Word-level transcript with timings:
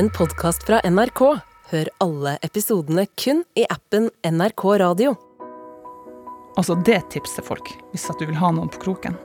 en 0.00 0.08
podkast 0.10 0.62
fra 0.64 0.78
NRK. 0.80 1.20
Hør 1.70 1.88
alle 2.00 2.38
episodene 2.46 3.02
kun 3.20 3.42
i 3.58 3.66
appen 3.68 4.06
NRK 4.24 4.62
Radio. 4.80 5.10
Altså, 6.56 6.72
det 6.88 7.02
tipser 7.12 7.44
folk, 7.44 7.68
hvis 7.92 8.06
at 8.08 8.16
du 8.16 8.24
vil 8.30 8.38
ha 8.40 8.48
noen 8.56 8.70
på 8.72 8.80
kroken. 8.86 9.18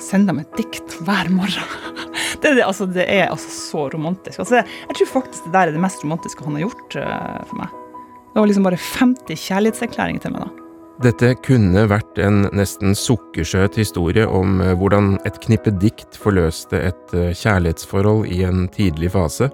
Send 0.00 0.30
dem 0.30 0.40
et 0.40 0.56
dikt 0.56 0.96
hver 1.04 1.28
morgen. 1.28 1.68
Det 2.40 2.50
er, 2.50 2.58
altså, 2.66 2.84
det 2.84 3.04
er 3.08 3.30
altså 3.32 3.48
så 3.48 3.82
romantisk. 3.92 4.40
Altså, 4.42 4.58
jeg 4.64 4.96
tror 4.98 5.08
faktisk 5.14 5.46
det 5.46 5.52
der 5.54 5.70
er 5.70 5.72
det 5.72 5.80
mest 5.80 6.02
romantiske 6.04 6.44
han 6.44 6.58
har 6.58 6.66
gjort 6.66 6.96
uh, 7.00 7.38
for 7.48 7.60
meg. 7.62 7.78
Det 8.34 8.42
var 8.42 8.50
liksom 8.50 8.66
bare 8.66 8.80
50 8.82 9.46
kjærlighetserklæringer 9.46 10.24
til 10.24 10.34
meg 10.34 10.44
da. 10.44 10.63
Dette 11.02 11.32
kunne 11.42 11.88
vært 11.90 12.20
en 12.22 12.44
nesten 12.54 12.94
sukkersøt 12.94 13.74
historie 13.80 14.28
om 14.30 14.60
eh, 14.62 14.76
hvordan 14.78 15.16
et 15.26 15.40
knippe 15.42 15.72
dikt 15.82 16.14
forløste 16.14 16.78
et 16.78 17.14
eh, 17.18 17.32
kjærlighetsforhold 17.34 18.28
i 18.30 18.44
en 18.46 18.68
tidlig 18.70 19.10
fase, 19.16 19.48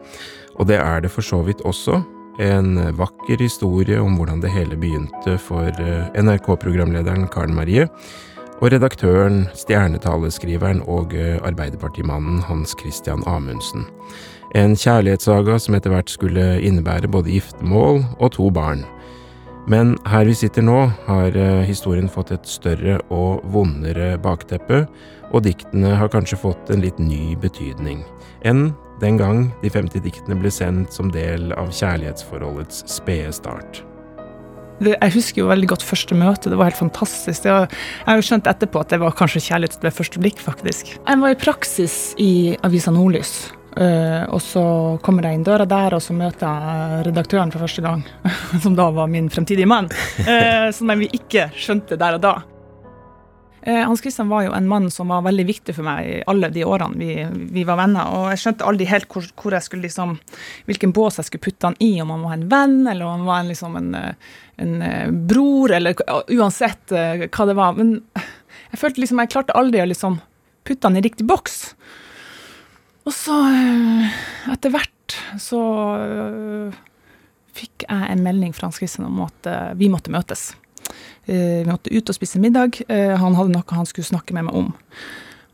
og 0.60 0.68
det 0.68 0.76
er 0.82 1.00
det 1.00 1.12
for 1.14 1.24
så 1.24 1.40
vidt 1.46 1.64
også. 1.64 2.02
En 2.44 2.76
vakker 2.96 3.40
historie 3.40 3.96
om 4.00 4.18
hvordan 4.18 4.42
det 4.44 4.52
hele 4.52 4.76
begynte 4.80 5.34
for 5.40 5.68
NRK-programlederen 6.16 7.26
Karen 7.32 7.56
Marie, 7.56 7.88
og 8.60 8.70
redaktøren, 8.72 9.42
stjernetaleskriveren 9.56 10.80
og 10.88 11.12
Arbeiderpartimannen 11.16 12.40
Hans 12.48 12.72
Christian 12.80 13.24
Amundsen. 13.28 13.84
En 14.56 14.76
kjærlighetssaga 14.76 15.58
som 15.60 15.76
etter 15.76 15.92
hvert 15.92 16.12
skulle 16.12 16.46
innebære 16.64 17.12
både 17.12 17.32
giftermål 17.34 18.02
og 18.18 18.32
to 18.36 18.48
barn. 18.52 18.86
Men 19.70 19.92
her 20.08 20.24
vi 20.26 20.34
sitter 20.34 20.64
nå, 20.66 20.78
har 21.06 21.36
historien 21.68 22.08
fått 22.10 22.32
et 22.34 22.48
større 22.48 22.96
og 23.14 23.44
vondere 23.54 24.16
bakteppe, 24.22 24.82
og 25.30 25.44
diktene 25.46 25.92
har 26.00 26.10
kanskje 26.10 26.40
fått 26.40 26.72
en 26.74 26.82
litt 26.82 26.98
ny 26.98 27.36
betydning 27.38 28.02
enn 28.48 28.70
den 29.00 29.20
gang 29.20 29.44
de 29.62 29.70
50 29.72 30.02
diktene 30.04 30.36
ble 30.40 30.50
sendt 30.52 30.96
som 30.96 31.12
del 31.14 31.54
av 31.56 31.70
kjærlighetsforholdets 31.76 32.82
spede 32.90 33.30
start. 33.36 33.84
Jeg 34.80 35.12
husker 35.12 35.42
jo 35.42 35.50
veldig 35.50 35.68
godt 35.74 35.84
første 35.84 36.16
møte. 36.16 36.48
Det 36.48 36.56
var 36.56 36.70
helt 36.70 36.80
fantastisk. 36.80 37.44
Var, 37.44 37.68
jeg 37.68 38.08
har 38.08 38.20
jo 38.20 38.26
skjønt 38.30 38.48
etterpå 38.48 38.80
at 38.80 38.92
det 38.94 39.00
var 39.02 39.16
kanskje 39.16 39.44
kjærlighet 39.50 39.84
ved 39.84 39.96
første 39.96 40.22
blikk, 40.24 40.40
faktisk. 40.40 40.94
Jeg 40.96 41.20
var 41.20 41.34
i 41.34 41.40
praksis 41.40 41.96
i 42.20 42.30
Avisa 42.64 42.92
Nordlys. 42.96 43.50
Uh, 43.70 44.26
og 44.34 44.40
så 44.42 44.62
kommer 45.04 45.28
jeg 45.28 45.38
inn 45.38 45.44
døra 45.46 45.64
der, 45.68 45.94
og 45.94 46.02
så 46.02 46.14
møter 46.16 46.42
jeg 46.42 47.02
redaktøren 47.06 47.52
for 47.54 47.62
første 47.62 47.84
gang. 47.84 48.02
som 48.64 48.74
da 48.78 48.88
var 48.94 49.10
min 49.10 49.30
fremtidige 49.30 49.68
mann. 49.70 49.90
Uh, 50.26 50.70
som 50.74 50.90
vi 50.98 51.10
ikke 51.14 51.50
skjønte 51.54 51.98
der 52.00 52.18
og 52.18 52.24
da. 52.24 52.32
Uh, 53.60 53.84
Hans 53.86 54.02
Christian 54.02 54.30
var 54.32 54.46
jo 54.46 54.56
en 54.56 54.66
mann 54.68 54.88
som 54.90 55.12
var 55.12 55.22
veldig 55.22 55.46
viktig 55.46 55.76
for 55.76 55.86
meg 55.86 56.08
i 56.08 56.18
alle 56.32 56.48
de 56.50 56.64
årene 56.66 56.98
vi, 56.98 57.14
vi 57.54 57.64
var 57.68 57.78
venner. 57.78 58.10
Og 58.16 58.32
jeg 58.32 58.42
skjønte 58.42 58.66
aldri 58.66 58.90
helt 58.90 59.06
hvor, 59.12 59.30
hvor, 59.38 59.54
jeg 59.54 59.68
skulle 59.68 59.86
liksom, 59.86 60.16
hvilken 60.66 60.96
bås 60.96 61.20
jeg 61.20 61.30
skulle 61.30 61.46
putte 61.46 61.70
han 61.70 61.78
i. 61.78 61.92
Om 62.02 62.14
han 62.16 62.26
var 62.26 62.36
en 62.38 62.46
venn, 62.50 62.78
eller 62.90 63.06
om 63.06 63.20
han 63.20 63.28
var 63.30 63.44
en, 63.44 63.54
liksom 63.54 63.78
en, 63.78 63.90
en 64.66 64.76
bror, 65.30 65.76
eller 65.78 66.02
uansett 66.40 66.90
hva 66.90 67.46
det 67.46 67.58
var. 67.60 67.78
Men 67.78 68.00
jeg 68.16 68.82
følte 68.82 69.04
liksom, 69.04 69.22
jeg 69.22 69.36
klarte 69.36 69.58
aldri 69.62 69.84
å 69.84 69.90
liksom 69.92 70.18
putte 70.66 70.90
han 70.90 70.98
i 70.98 71.06
riktig 71.06 71.28
boks. 71.28 71.60
Og 73.08 73.14
så, 73.16 73.36
etter 74.52 74.72
hvert, 74.74 75.16
så 75.40 75.60
fikk 77.56 77.86
jeg 77.86 78.10
en 78.12 78.24
melding 78.24 78.52
fra 78.56 78.68
Hans 78.68 78.78
Christian 78.80 79.08
om 79.08 79.22
at 79.24 79.48
vi 79.80 79.88
måtte 79.92 80.12
møtes. 80.12 80.52
Vi 81.24 81.64
måtte 81.68 81.92
ut 81.92 82.12
og 82.12 82.16
spise 82.16 82.40
middag. 82.42 82.80
Han 82.88 83.36
hadde 83.38 83.54
noe 83.54 83.76
han 83.76 83.88
skulle 83.88 84.08
snakke 84.08 84.36
med 84.36 84.48
meg 84.48 84.58
om. 84.60 84.70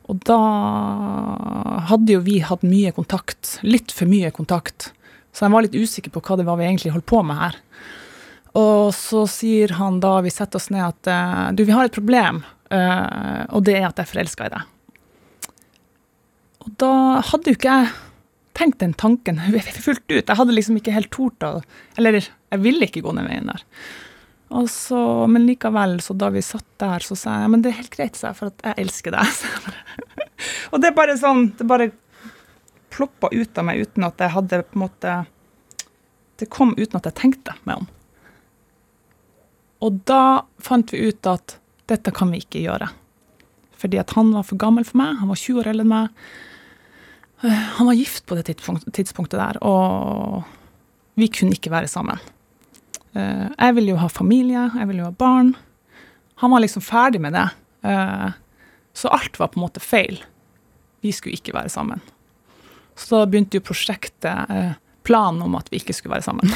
Og 0.07 0.21
da 0.29 0.39
hadde 1.89 2.15
jo 2.15 2.21
vi 2.27 2.39
hatt 2.45 2.63
mye 2.67 2.93
kontakt. 2.95 3.57
Litt 3.67 3.95
for 3.95 4.07
mye 4.11 4.31
kontakt. 4.35 4.93
Så 5.35 5.47
jeg 5.47 5.55
var 5.55 5.67
litt 5.67 5.77
usikker 5.77 6.13
på 6.15 6.23
hva 6.25 6.39
det 6.39 6.47
var 6.49 6.61
vi 6.61 6.69
egentlig 6.69 6.95
holdt 6.95 7.09
på 7.11 7.23
med 7.27 7.41
her. 7.41 7.59
Og 8.57 8.95
så 8.97 9.27
sier 9.29 9.75
han 9.77 9.99
da 10.01 10.19
vi 10.25 10.33
setter 10.33 10.61
oss 10.61 10.71
ned 10.73 10.85
at 10.87 11.57
du, 11.59 11.65
vi 11.67 11.75
har 11.77 11.89
et 11.89 11.97
problem, 11.97 12.41
og 12.71 13.61
det 13.67 13.75
er 13.77 13.85
at 13.89 13.99
jeg 13.99 14.07
er 14.07 14.13
forelska 14.15 14.49
i 14.49 14.55
deg. 14.55 14.73
Og 16.67 16.75
da 16.83 16.93
hadde 17.23 17.53
jo 17.53 17.59
ikke 17.59 17.77
jeg 17.79 17.95
tenkt 18.57 18.81
den 18.81 18.97
tanken 18.97 19.39
fullt 19.87 20.05
ut. 20.11 20.25
Jeg 20.25 20.39
hadde 20.39 20.57
liksom 20.57 20.81
ikke 20.81 20.95
helt 20.97 21.13
tort 21.15 21.45
å 21.47 21.61
Eller 21.99 22.21
jeg 22.21 22.63
ville 22.63 22.89
ikke 22.89 23.05
gå 23.05 23.15
den 23.17 23.29
veien 23.29 23.53
der. 23.53 23.65
Så, 24.71 24.99
men 25.27 25.47
likevel, 25.49 25.99
så 26.01 26.15
da 26.15 26.31
vi 26.31 26.43
satt 26.45 26.67
der, 26.79 27.03
så 27.03 27.17
sa 27.19 27.41
jeg 27.43 27.51
men 27.51 27.65
det 27.65 27.73
er 27.73 27.81
helt 27.81 27.97
greit, 27.97 28.15
sa 28.15 28.31
jeg, 28.31 28.39
for 28.39 28.53
jeg 28.63 28.79
elsker 28.79 29.17
deg. 29.17 29.41
og 30.71 30.83
det 30.83 30.93
er 30.93 30.95
bare 30.95 31.17
sånn 31.19 31.49
Det 31.59 31.67
bare 31.67 31.89
ploppa 32.95 33.29
ut 33.33 33.59
av 33.59 33.67
meg 33.67 33.83
uten 33.83 34.07
at 34.07 34.23
jeg 34.23 34.33
hadde 34.37 34.63
på 34.69 34.79
en 34.79 34.85
måte 34.85 35.17
Det 36.39 36.49
kom 36.53 36.77
uten 36.79 37.01
at 37.01 37.11
jeg 37.11 37.19
tenkte 37.19 37.57
meg 37.69 37.83
om. 37.83 37.89
Og 39.87 39.99
da 40.09 40.47
fant 40.63 40.95
vi 40.95 41.11
ut 41.11 41.29
at 41.29 41.59
dette 41.91 42.13
kan 42.15 42.31
vi 42.33 42.41
ikke 42.43 42.63
gjøre. 42.65 42.89
Fordi 43.77 43.99
at 44.01 44.15
han 44.17 44.33
var 44.35 44.47
for 44.49 44.59
gammel 44.61 44.87
for 44.89 44.99
meg. 45.01 45.19
Han 45.21 45.31
var 45.31 45.41
20 45.41 45.61
år 45.61 45.71
eldre 45.73 45.85
enn 45.85 45.93
meg. 45.93 46.31
Han 47.45 47.87
var 47.87 47.99
gift 47.99 48.25
på 48.27 48.39
det 48.39 48.47
tidspunktet 48.49 49.37
der, 49.37 49.59
og 49.65 50.47
vi 51.21 51.29
kunne 51.33 51.57
ikke 51.57 51.73
være 51.73 51.91
sammen. 51.91 52.21
Jeg 53.17 53.77
ville 53.77 53.93
jo 53.93 54.01
ha 54.01 54.09
familie, 54.13 54.67
jeg 54.73 54.89
ville 54.89 55.05
jo 55.05 55.11
ha 55.11 55.17
barn. 55.17 55.55
Han 56.43 56.53
var 56.53 56.65
liksom 56.65 56.85
ferdig 56.85 57.21
med 57.25 57.37
det. 57.37 57.47
Så 58.97 59.13
alt 59.13 59.39
var 59.41 59.53
på 59.53 59.61
en 59.61 59.67
måte 59.67 59.81
feil. 59.85 60.23
Vi 61.05 61.13
skulle 61.13 61.37
ikke 61.37 61.55
være 61.57 61.73
sammen. 61.73 62.01
Så 62.97 63.21
da 63.21 63.29
begynte 63.29 63.61
jo 63.61 63.65
prosjektet, 63.65 64.77
planen 65.07 65.43
om 65.45 65.55
at 65.55 65.69
vi 65.71 65.79
ikke 65.81 65.95
skulle 65.95 66.17
være 66.17 66.27
sammen. 66.27 66.53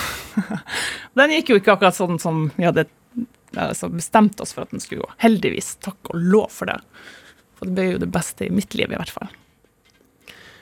Den 1.19 1.36
gikk 1.36 1.52
jo 1.52 1.60
ikke 1.60 1.76
akkurat 1.76 1.96
sånn 1.96 2.19
som 2.22 2.48
vi 2.56 2.66
hadde 2.66 2.88
altså 3.56 3.90
bestemt 3.92 4.40
oss 4.42 4.54
for 4.54 4.64
at 4.64 4.72
den 4.74 4.82
skulle 4.82 5.04
gå. 5.04 5.12
Heldigvis. 5.22 5.74
Takk 5.82 6.12
og 6.12 6.19
lov 6.32 6.50
for 6.54 6.70
det. 6.70 6.76
For 7.58 7.66
det 7.69 7.76
ble 7.76 7.86
jo 7.92 8.02
det 8.02 8.10
beste 8.14 8.46
i 8.46 8.52
mitt 8.54 8.74
liv, 8.78 8.90
i 8.90 8.98
hvert 8.98 9.10
fall. 9.10 9.30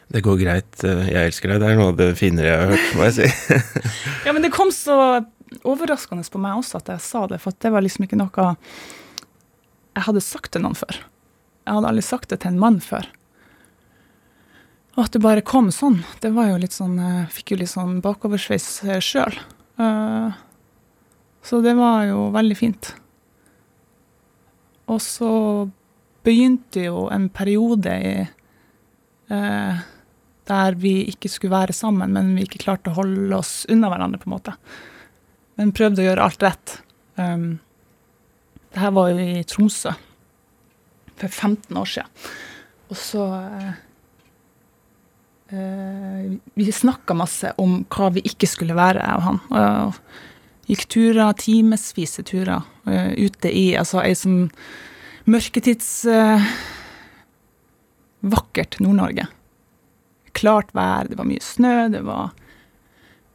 Det 0.09 0.23
går 0.25 0.39
greit. 0.41 0.71
Jeg 0.83 1.29
elsker 1.29 1.53
deg. 1.53 1.61
Det 1.61 1.69
er 1.69 1.77
noe 1.81 1.93
av 1.93 1.99
det 1.99 2.13
finere 2.17 2.49
jeg 2.49 2.61
har 2.63 2.73
hørt, 2.73 2.95
må 2.97 3.09
jeg 3.11 3.17
si. 3.19 3.59
ja, 4.27 4.33
men 4.33 4.45
det 4.45 4.55
kom 4.55 4.73
så 4.73 4.97
overraskende 5.69 6.25
på 6.29 6.41
meg 6.41 6.61
også 6.61 6.81
at 6.81 6.91
jeg 6.95 7.05
sa 7.05 7.27
det, 7.29 7.41
for 7.43 7.57
det 7.57 7.73
var 7.73 7.85
liksom 7.85 8.05
ikke 8.05 8.19
noe 8.21 8.49
jeg 9.99 10.07
hadde 10.07 10.23
sagt 10.23 10.53
til 10.55 10.63
noen 10.63 10.79
før. 10.79 11.01
Jeg 11.67 11.77
hadde 11.77 11.91
aldri 11.91 12.05
sagt 12.07 12.31
det 12.33 12.41
til 12.43 12.53
en 12.53 12.61
mann 12.63 12.79
før. 12.85 13.09
Og 14.97 15.05
at 15.05 15.15
det 15.15 15.23
bare 15.23 15.45
kom 15.47 15.69
sånn, 15.75 16.01
det 16.23 16.31
var 16.35 16.53
jo 16.53 16.61
litt 16.63 16.75
sånn 16.75 16.97
Jeg 16.99 17.27
fikk 17.37 17.53
jo 17.53 17.59
litt 17.61 17.71
sånn 17.71 17.99
bakoversveis 18.03 18.69
sjøl. 19.05 19.37
Så 21.49 21.61
det 21.65 21.75
var 21.79 22.07
jo 22.09 22.29
veldig 22.35 22.57
fint. 22.59 22.91
Og 24.89 25.03
så 25.05 25.33
begynte 26.27 26.89
jo 26.89 27.07
en 27.13 27.29
periode 27.33 27.95
i 27.95 28.15
eh, 28.23 29.87
der 30.49 30.77
vi 30.81 30.95
ikke 31.13 31.31
skulle 31.31 31.57
være 31.57 31.77
sammen, 31.77 32.13
men 32.17 32.35
vi 32.37 32.47
ikke 32.47 32.63
klarte 32.65 32.93
å 32.93 32.99
holde 32.99 33.37
oss 33.37 33.63
unna 33.71 33.91
hverandre, 33.93 34.21
på 34.23 34.31
en 34.31 34.37
måte. 34.37 34.55
Men 35.59 35.75
prøvde 35.77 36.05
å 36.05 36.09
gjøre 36.09 36.29
alt 36.29 36.45
rett. 36.47 36.77
Um, 37.19 37.59
det 38.73 38.83
her 38.83 38.95
var 38.97 39.11
jo 39.11 39.25
i 39.25 39.43
Tromsø 39.49 39.93
for 41.19 41.29
15 41.29 41.77
år 41.81 41.89
siden. 41.91 42.31
Og 42.89 42.97
så 42.97 43.25
eh, 45.51 46.31
Vi 46.55 46.73
snakka 46.73 47.17
masse 47.17 47.53
om 47.61 47.83
hva 47.93 48.11
vi 48.15 48.23
ikke 48.29 48.49
skulle 48.49 48.77
være, 48.79 49.03
jeg 49.03 49.19
og 49.19 49.27
han. 49.27 49.41
Og 49.51 50.71
gikk 50.71 50.85
turer, 50.93 51.33
timesvise 51.41 52.23
turer, 52.29 52.65
uh, 52.89 53.11
ute 53.17 53.49
i 53.49 53.73
altså 53.81 54.03
ei 54.05 54.13
sånn 54.17 54.51
mørketids 55.29 55.89
uh, 56.13 56.45
vakkert 58.21 58.77
Nord-Norge. 58.85 59.25
Klart 60.39 60.71
vær, 60.77 61.09
det 61.11 61.19
var 61.19 61.27
mye 61.27 61.43
snø, 61.43 61.89
det 61.93 62.05
var 62.07 62.31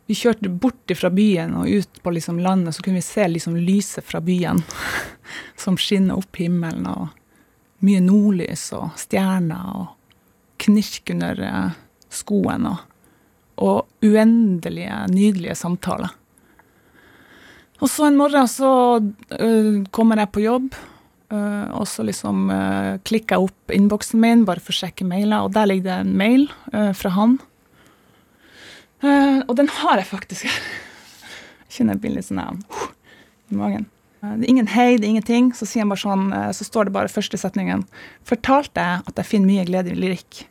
Vi 0.08 0.16
kjørte 0.20 0.50
bort 0.50 0.92
fra 1.00 1.10
byen 1.10 1.54
og 1.56 1.68
ut 1.68 2.02
på 2.04 2.12
liksom 2.12 2.40
landet, 2.44 2.76
så 2.76 2.84
kunne 2.84 3.00
vi 3.00 3.06
se 3.06 3.28
liksom 3.28 3.56
lyset 3.56 4.04
fra 4.04 4.20
byen 4.22 4.60
som 5.64 5.78
skinner 5.80 6.20
opp 6.20 6.36
himmelen, 6.40 6.88
og 6.88 7.08
mye 7.84 8.02
nordlys 8.04 8.66
og 8.76 8.92
stjerner 9.00 9.70
og 9.80 9.86
knirk 10.64 11.14
under 11.16 11.40
skoen, 12.12 12.68
og, 12.68 12.84
og 13.64 14.06
uendelige, 14.06 15.00
nydelige 15.12 15.56
samtaler. 15.60 16.12
Og 17.84 17.90
så 17.92 18.08
en 18.08 18.20
morgen 18.20 18.48
så 18.48 18.74
uh, 19.00 19.76
kommer 19.92 20.22
jeg 20.24 20.32
på 20.36 20.44
jobb, 20.46 20.76
Uh, 21.34 21.66
og 21.80 21.88
så 21.90 22.04
liksom 22.06 22.46
uh, 22.54 23.00
klikker 23.08 23.40
jeg 23.40 23.48
opp 23.48 23.74
innboksen 23.74 24.22
min 24.22 24.44
bare 24.46 24.62
for 24.62 24.70
å 24.70 24.84
sjekke 24.84 25.08
mailer, 25.08 25.42
og 25.42 25.56
der 25.56 25.66
ligger 25.72 25.88
det 25.88 25.96
en 26.04 26.12
mail 26.20 26.46
uh, 26.76 26.92
fra 26.98 27.14
han. 27.16 27.40
og 29.04 29.56
den 29.60 29.68
har 29.82 30.00
jeg 30.00 30.08
faktisk. 30.08 30.46
Jeg 31.74 31.80
kjenner 31.80 31.98
jeg 31.98 32.02
blir 32.04 32.12
litt 32.14 32.28
sånn 32.28 32.60
i 33.50 33.56
magen. 33.58 33.88
det 34.22 34.46
er 34.46 34.50
ingen 34.52 34.68
hei, 34.70 34.92
det 34.96 35.08
er 35.08 35.10
ingenting. 35.10 35.48
Så 35.58 35.66
sier 35.66 35.82
han 35.82 35.90
bare 35.90 36.04
sånn, 36.04 36.28
så 36.54 36.68
står 36.68 36.86
det 36.86 36.94
bare 36.94 37.10
første 37.10 37.40
setningen. 37.42 37.82
Fortalte 38.30 38.84
jeg 38.86 39.02
at 39.10 39.18
jeg 39.18 39.30
finner 39.32 39.50
mye 39.50 39.66
glede 39.66 39.90
i 39.90 39.98
lyrikk. 39.98 40.44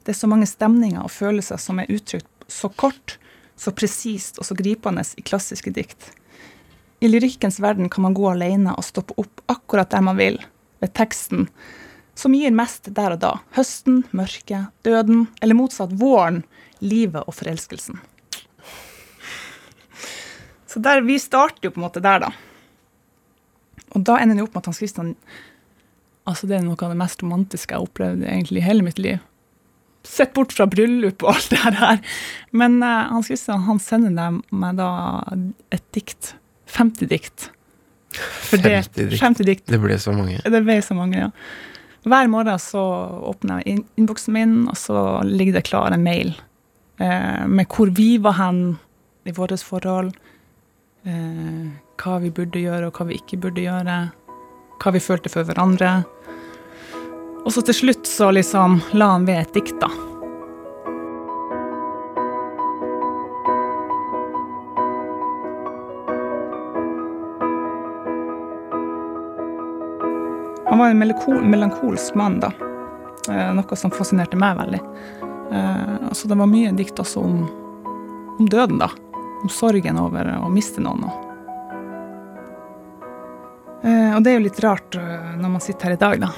Det 0.00 0.14
er 0.14 0.16
så 0.16 0.30
mange 0.32 0.48
stemninger 0.48 1.04
og 1.04 1.12
følelser 1.12 1.60
som 1.60 1.82
er 1.82 1.92
uttrykt 1.92 2.48
så 2.48 2.72
kort, 2.72 3.18
så 3.54 3.74
presist 3.76 4.40
og 4.40 4.48
så 4.48 4.56
gripende 4.56 5.04
i 5.20 5.26
klassiske 5.28 5.74
dikt. 5.76 6.08
I 7.02 7.08
lyrikkens 7.10 7.58
verden 7.60 7.88
kan 7.90 8.04
man 8.04 8.14
gå 8.14 8.28
alene 8.30 8.76
og 8.78 8.86
stoppe 8.86 9.16
opp 9.18 9.42
akkurat 9.50 9.90
der 9.90 10.04
man 10.06 10.18
vil, 10.20 10.36
ved 10.78 10.92
teksten, 10.94 11.48
som 12.14 12.34
gir 12.36 12.52
mest 12.54 12.92
der 12.94 13.16
og 13.16 13.22
da. 13.24 13.32
Høsten, 13.56 14.04
mørket, 14.14 14.70
døden, 14.86 15.24
eller 15.42 15.58
motsatt 15.58 15.94
våren, 15.98 16.44
livet 16.78 17.24
og 17.26 17.34
forelskelsen. 17.34 17.98
Så 20.70 20.80
der, 20.80 21.02
vi 21.02 21.18
starter 21.18 21.66
jo 21.66 21.72
på 21.74 21.80
en 21.80 21.86
måte 21.88 22.02
der, 22.04 22.22
da. 22.22 22.30
Og 23.92 24.04
da 24.06 24.20
ender 24.22 24.38
det 24.38 24.44
opp 24.46 24.54
med 24.54 24.62
at 24.62 24.70
Hans 24.70 24.80
Christian 24.80 25.16
Altså, 26.22 26.46
det 26.46 26.54
er 26.54 26.62
noe 26.62 26.78
av 26.78 26.92
det 26.92 27.00
mest 27.00 27.18
romantiske 27.24 27.74
jeg 27.74 27.80
har 27.80 27.88
opplevd 27.88 28.20
egentlig 28.22 28.60
i 28.60 28.62
hele 28.62 28.84
mitt 28.86 29.00
liv. 29.02 29.16
Sett 30.06 30.30
bort 30.36 30.52
fra 30.54 30.68
bryllup 30.70 31.24
og 31.26 31.32
alt 31.32 31.48
det 31.50 31.58
her. 31.80 31.98
Men 32.54 32.76
uh, 32.78 33.10
Hans 33.10 33.26
Christian 33.26 33.64
han 33.66 33.82
sender 33.82 34.38
meg 34.54 34.78
da 34.78 34.92
et 35.74 35.82
dikt. 35.98 36.36
50 36.72 37.10
dikt. 37.10 37.50
Fordelt. 38.50 38.94
50 38.94 39.10
dikt. 39.10 39.20
50 39.20 39.48
dikt. 39.48 39.66
Det 39.70 39.80
ble 39.82 39.98
så 40.00 40.14
mange. 40.16 40.40
Det 40.44 40.62
ble 40.64 40.78
så 40.84 40.96
mange, 40.98 41.26
ja. 41.26 41.30
Hver 42.02 42.26
morgen 42.26 42.58
så 42.58 42.82
åpner 43.30 43.62
jeg 43.62 43.84
innboksen 44.00 44.34
min, 44.34 44.56
og 44.72 44.78
så 44.78 44.96
ligger 45.28 45.60
det 45.60 45.68
klar 45.68 45.94
en 45.94 46.02
mail 46.02 46.32
eh, 46.98 47.44
med 47.46 47.68
hvor 47.70 47.92
vi 47.94 48.16
var 48.18 48.34
hen 48.40 48.64
i 49.28 49.34
vårt 49.36 49.54
forhold. 49.62 50.10
Eh, 51.06 51.70
hva 52.02 52.18
vi 52.24 52.32
burde 52.34 52.64
gjøre, 52.64 52.88
og 52.88 52.98
hva 52.98 53.06
vi 53.12 53.20
ikke 53.20 53.38
burde 53.44 53.62
gjøre 53.62 54.00
hva 54.82 54.92
vi 54.94 55.02
følte 55.02 55.30
for 55.32 55.46
hverandre. 55.46 56.00
Og 57.42 57.50
så 57.54 57.64
til 57.66 57.78
slutt 57.78 58.08
så 58.08 58.30
liksom 58.34 58.80
la 58.98 59.14
han 59.14 59.26
ved 59.28 59.44
et 59.44 59.54
dikt, 59.58 59.78
da. 59.82 59.90
Han 70.72 70.80
var 70.80 70.88
en 70.88 71.02
melankolsk 71.52 72.16
mann, 72.16 72.40
da. 72.40 72.48
Eh, 73.28 73.50
noe 73.52 73.76
som 73.76 73.92
fascinerte 73.92 74.38
meg 74.40 74.56
veldig. 74.56 74.80
Eh, 75.52 75.96
altså 76.08 76.30
det 76.30 76.38
var 76.40 76.48
mye 76.48 76.72
dikt 76.78 77.02
også 77.02 77.20
om, 77.20 77.42
om 78.38 78.48
døden, 78.48 78.80
da. 78.80 78.88
Om 79.44 79.52
sorgen 79.52 80.00
over 80.00 80.32
å 80.38 80.48
miste 80.48 80.80
noen. 80.80 81.04
Og 81.04 81.28
Eh, 83.82 84.20
det 84.20 84.30
er 84.30 84.38
jo 84.38 84.46
litt 84.46 84.60
rart 84.62 84.94
når 84.94 85.50
man 85.56 85.62
sitter 85.62 85.90
her 85.90 85.96
i 85.96 86.00
dag, 86.00 86.20
da. 86.22 86.30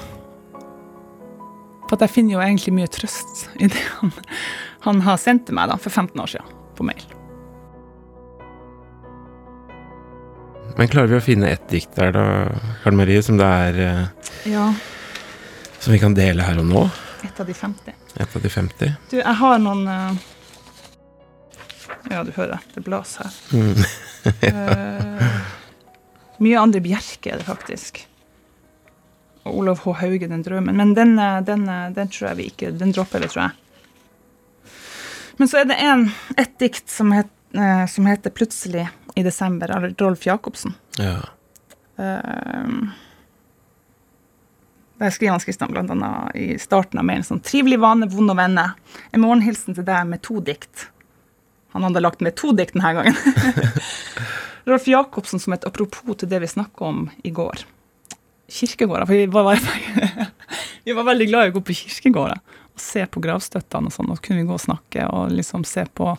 For 1.85 2.01
jeg 2.01 2.13
finner 2.15 2.39
jo 2.39 2.41
egentlig 2.41 2.73
mye 2.73 2.89
trøst 2.89 3.45
i 3.61 3.69
det 3.69 3.83
han, 3.99 4.13
han 4.87 5.03
har 5.05 5.21
sendt 5.21 5.45
til 5.47 5.57
meg 5.57 5.69
da, 5.69 5.77
for 5.77 5.93
15 5.93 6.23
år 6.23 6.33
siden, 6.33 6.55
på 6.75 6.87
mail. 6.87 7.05
Men 10.75 10.91
klarer 10.91 11.07
vi 11.07 11.17
å 11.19 11.23
finne 11.23 11.49
ett 11.55 11.69
dikt 11.71 11.95
der, 11.95 12.11
da, 12.15 12.25
Karl 12.83 12.97
Marie, 12.99 13.21
som 13.23 13.37
det 13.39 13.47
er 13.47 13.79
uh, 13.79 14.31
Ja. 14.51 14.67
Som 15.79 15.93
vi 15.93 15.99
kan 16.01 16.15
dele 16.17 16.43
her 16.43 16.59
og 16.59 16.67
nå? 16.67 16.87
Et 17.23 17.39
av 17.39 17.47
de 17.47 17.53
50. 17.55 17.93
Et 18.15 18.35
av 18.35 18.41
de 18.41 18.49
50? 18.51 18.95
Du, 19.11 19.17
jeg 19.19 19.35
har 19.41 19.61
noen 19.61 19.85
Ja, 22.11 22.23
du 22.25 22.31
hører, 22.35 22.59
det 22.73 22.83
blas 22.85 23.15
her. 23.21 23.37
Mm. 23.55 23.79
Mye 26.43 26.59
andre 26.59 26.81
Bjerke 26.83 27.31
er 27.31 27.39
det 27.41 27.47
faktisk. 27.47 28.03
Og 29.45 29.61
Olav 29.61 29.83
H. 29.85 29.93
Hauge, 30.01 30.27
den 30.27 30.43
drømmen. 30.43 30.75
Men 30.75 30.93
den, 30.97 31.15
den, 31.45 31.67
den, 31.95 32.11
tror 32.11 32.31
jeg 32.31 32.39
vi 32.39 32.49
ikke 32.49 32.73
Den 32.75 32.91
dropper 32.95 33.23
vi, 33.23 33.29
tror 33.31 33.45
jeg. 33.45 34.73
Men 35.37 35.51
så 35.51 35.61
er 35.61 35.69
det 35.69 35.77
en, 35.83 36.07
et 36.39 36.53
dikt 36.61 36.89
som, 36.91 37.11
het, 37.15 37.31
uh, 37.57 37.85
som, 37.91 38.07
heter 38.09 38.31
'Plutselig 38.31 38.87
i 39.15 39.23
desember' 39.23 39.71
av 39.71 39.87
Rolf 39.99 40.25
Jacobsen. 40.27 40.75
Ja. 40.99 41.17
Uh, 41.99 42.91
der 44.99 45.11
skriver 45.11 45.31
han 45.31 45.43
Kristian 45.43 45.77
annet 45.77 46.35
i 46.35 46.57
starten 46.59 46.99
av 46.99 47.05
mailen 47.07 47.25
sånn 47.27 47.43
'Trivelig 47.43 47.79
vane, 47.83 48.07
vond 48.07 48.31
å 48.31 48.35
vende'. 48.37 48.73
En 49.11 49.23
morgenhilsen 49.23 49.75
til 49.75 49.87
deg 49.87 50.07
med 50.07 50.21
to 50.23 50.39
dikt. 50.39 50.89
Han 51.75 51.83
hadde 51.83 51.99
lagt 51.99 52.21
med 52.23 52.35
to 52.39 52.53
dikt 52.55 52.73
denne 52.73 52.93
gangen. 52.95 53.15
Rolf 54.69 54.87
Jacobsen 54.87 55.39
som 55.39 55.53
et 55.53 55.65
apropos 55.67 56.15
til 56.15 56.29
det 56.31 56.39
vi 56.39 56.47
snakka 56.47 56.85
om 56.87 57.09
i 57.23 57.31
går. 57.35 57.65
Kirkegårder. 58.47 59.05
For 59.05 59.13
vi 59.13 59.25
var, 59.25 59.59
vi 60.85 60.95
var, 60.95 61.03
veldig 61.03 61.27
glad 61.27 61.45
i 61.45 61.51
å 61.51 61.57
gå 61.57 61.65
på 61.67 61.75
kirkegårder 61.75 62.39
og 62.75 62.81
se 62.81 63.03
på 63.05 63.19
gravstøttene 63.19 63.91
og 63.91 63.95
sånn. 63.95 64.13
Og 64.15 64.21
kunne 64.23 64.41
vi 64.41 64.47
gå 64.47 64.55
og 64.55 64.63
snakke 64.63 65.09
og 65.11 65.35
liksom 65.35 65.67
se 65.67 65.83
på 65.91 66.15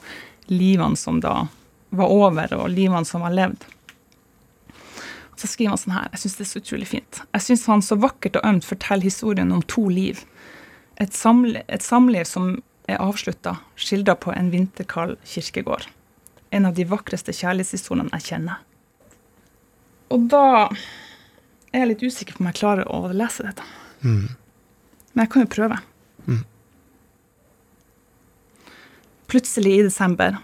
livene 0.52 1.00
som 1.00 1.22
da 1.24 1.46
var 1.90 2.12
over, 2.12 2.54
og 2.56 2.70
livene 2.72 3.06
som 3.08 3.24
var 3.24 3.34
levd. 3.34 3.66
Og 5.32 5.42
så 5.42 5.50
skriver 5.50 5.74
han 5.74 5.80
sånn 5.80 5.96
her, 5.96 6.08
jeg 6.14 6.24
syns 6.24 6.38
det 6.38 6.46
er 6.46 6.50
så 6.50 6.62
utrolig 6.62 6.88
fint. 6.90 7.20
Jeg 7.36 7.44
syns 7.44 7.66
han 7.70 7.84
så 7.84 7.98
vakkert 8.00 8.38
og 8.40 8.48
ømt 8.48 8.68
forteller 8.68 9.04
historien 9.06 9.52
om 9.52 9.64
to 9.68 9.84
liv. 9.92 10.22
Et, 10.96 11.12
samle, 11.12 11.60
et 11.68 11.84
samliv 11.84 12.24
som 12.28 12.56
er 12.88 13.02
avslutta, 13.02 13.58
skildra 13.76 14.16
på 14.18 14.32
en 14.32 14.48
vinterkald 14.54 15.18
kirkegård 15.28 15.90
en 16.56 16.66
av 16.66 16.74
de 16.74 16.86
vakreste 16.88 17.34
kjærlighetshistoriene 17.34 18.12
jeg 18.16 18.26
kjenner. 18.30 18.62
Og 20.14 20.28
da 20.30 20.46
er 21.72 21.82
jeg 21.82 21.90
litt 21.90 22.04
usikker 22.06 22.36
på 22.36 22.44
om 22.44 22.50
jeg 22.50 22.60
klarer 22.60 22.88
å 22.88 23.12
lese 23.12 23.46
dette. 23.46 23.64
Mm. 24.06 24.28
Men 25.12 25.24
jeg 25.24 25.32
kan 25.32 25.44
jo 25.44 25.52
prøve. 25.52 25.78
Mm. 26.26 26.42
Plutselig 29.32 29.74
i 29.74 29.86
desember. 29.88 30.38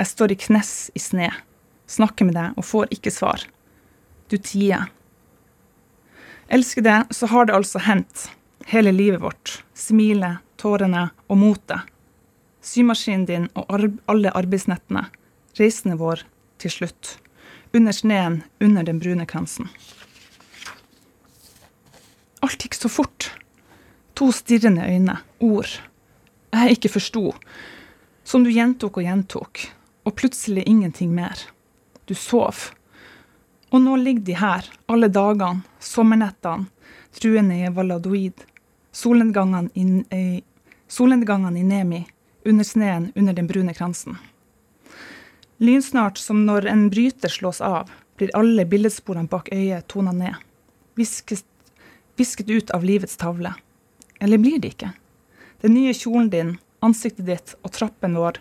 Jeg 0.00 0.08
står 0.08 0.32
i 0.32 0.40
knes 0.40 0.72
i 0.96 1.00
sne, 1.02 1.28
snakker 1.90 2.24
med 2.24 2.38
deg 2.38 2.56
og 2.56 2.64
får 2.64 2.92
ikke 2.96 3.12
svar. 3.12 3.42
Du 4.32 4.38
tier. 4.40 4.88
Elsker 6.48 6.86
det, 6.86 6.98
så 7.12 7.28
har 7.28 7.46
det 7.46 7.56
altså 7.58 7.82
hendt. 7.84 8.30
Hele 8.70 8.94
livet 8.94 9.20
vårt. 9.20 9.58
Smilet, 9.76 10.40
tårene 10.56 11.10
og 11.28 11.40
motet. 11.40 11.84
Symaskinen 12.64 13.26
din 13.28 13.48
og 13.58 13.68
alle 14.08 14.32
arbeidsnettene 14.36 15.06
reisende 15.58 15.98
vår 16.00 16.24
til 16.60 16.72
slutt, 16.72 17.18
under 17.76 17.92
sneen, 17.92 18.40
under 18.60 18.86
den 18.86 19.00
brune 19.02 19.26
kransen. 19.28 19.68
Alt 22.40 22.64
gikk 22.64 22.76
så 22.78 22.88
fort. 22.88 23.30
To 24.16 24.30
stirrende 24.32 24.88
øyne, 24.88 25.18
ord 25.40 25.76
jeg 26.50 26.76
ikke 26.76 26.90
forsto, 26.96 27.30
som 28.26 28.44
du 28.44 28.50
gjentok 28.52 28.98
og 28.98 29.06
gjentok, 29.06 29.62
og 30.04 30.16
plutselig 30.16 30.64
ingenting 30.68 31.12
mer. 31.14 31.38
Du 32.06 32.14
sov. 32.14 32.70
Og 33.70 33.82
nå 33.82 33.96
ligger 34.00 34.26
de 34.26 34.36
her, 34.40 34.66
alle 34.90 35.08
dagene, 35.12 35.62
sommernettene, 35.78 36.66
truende 37.14 37.58
i 37.58 37.70
Valadoid, 37.74 38.42
solnedgangene 38.92 39.70
i, 39.74 40.42
solnedgangene 40.90 41.60
i 41.60 41.66
Nemi, 41.66 42.04
under 42.44 42.64
sneen 42.64 43.12
under 43.14 43.36
den 43.36 43.46
brune 43.46 43.74
kransen. 43.74 44.18
Lynsnart 45.60 46.18
som 46.18 46.46
når 46.46 46.66
en 46.66 46.88
bryter 46.90 47.28
slås 47.28 47.60
av, 47.60 47.90
blir 48.16 48.32
alle 48.36 48.64
billedsporene 48.64 49.28
bak 49.28 49.50
øyet 49.52 49.86
tona 49.92 50.12
ned. 50.12 50.34
Visket, 50.96 51.44
ut 52.46 52.70
av 52.70 52.84
livets 52.84 53.16
tavle. 53.16 53.52
Eller 54.20 54.38
blir 54.38 54.58
de 54.60 54.72
ikke? 54.72 54.90
Den 55.60 55.74
nye 55.76 55.94
kjolen 55.96 56.30
din, 56.32 56.50
ansiktet 56.84 57.28
ditt 57.28 57.54
og 57.60 57.72
trappen 57.76 58.16
vår, 58.16 58.40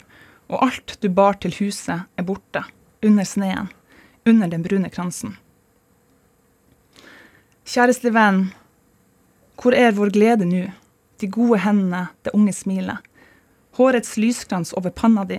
og 0.49 0.63
alt 0.65 0.97
du 1.01 1.09
bar 1.13 1.37
til 1.37 1.53
huset, 1.59 2.07
er 2.17 2.25
borte. 2.25 2.63
Under 3.05 3.23
sneen. 3.23 3.69
Under 4.25 4.49
den 4.49 4.63
brune 4.65 4.89
kransen. 4.89 5.37
Kjæreste 7.69 8.09
venn, 8.11 8.49
hvor 9.61 9.75
er 9.77 9.93
vår 9.93 10.09
glede 10.15 10.47
nå? 10.49 10.65
De 11.21 11.27
gode 11.29 11.59
hendene, 11.61 12.07
det 12.25 12.33
unge 12.33 12.53
smilet. 12.55 13.05
Hårets 13.77 14.17
lyskrans 14.17 14.73
over 14.73 14.89
panna 14.89 15.25
di, 15.27 15.37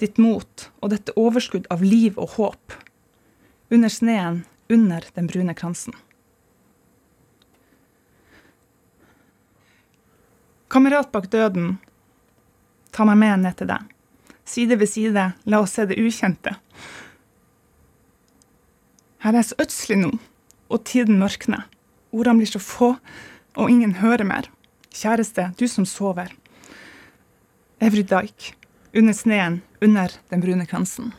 ditt 0.00 0.18
mot 0.18 0.68
og 0.80 0.92
dette 0.94 1.14
overskudd 1.18 1.68
av 1.74 1.84
liv 1.84 2.16
og 2.16 2.38
håp. 2.38 2.76
Under 3.70 3.92
sneen, 3.92 4.44
under 4.72 5.04
den 5.14 5.28
brune 5.28 5.54
kransen. 5.58 5.94
Kamerat 10.72 11.12
bak 11.12 11.28
døden, 11.32 11.76
ta 12.92 13.04
meg 13.08 13.20
med 13.20 13.44
ned 13.44 13.60
til 13.60 13.70
deg. 13.70 13.97
Side 14.48 14.78
ved 14.80 14.88
side, 14.88 15.24
la 15.44 15.60
oss 15.60 15.76
se 15.76 15.84
det 15.84 15.98
ukjente. 16.00 16.54
Her 19.20 19.36
er 19.36 19.44
så 19.44 19.58
ødselig 19.60 19.98
nå, 20.00 20.12
og 20.72 20.84
tiden 20.88 21.18
mørkner. 21.20 21.66
Ordene 22.16 22.40
blir 22.40 22.48
så 22.48 22.62
få, 22.62 22.94
og 23.58 23.70
ingen 23.70 23.98
hører 24.00 24.24
mer. 24.24 24.48
Kjæreste, 24.94 25.50
du 25.60 25.66
som 25.68 25.84
sover. 25.84 26.32
Every 27.80 28.02
dike, 28.02 28.54
under 28.96 29.12
sneen, 29.12 29.60
under 29.82 30.16
den 30.30 30.40
brune 30.40 30.66
kransen. 30.66 31.12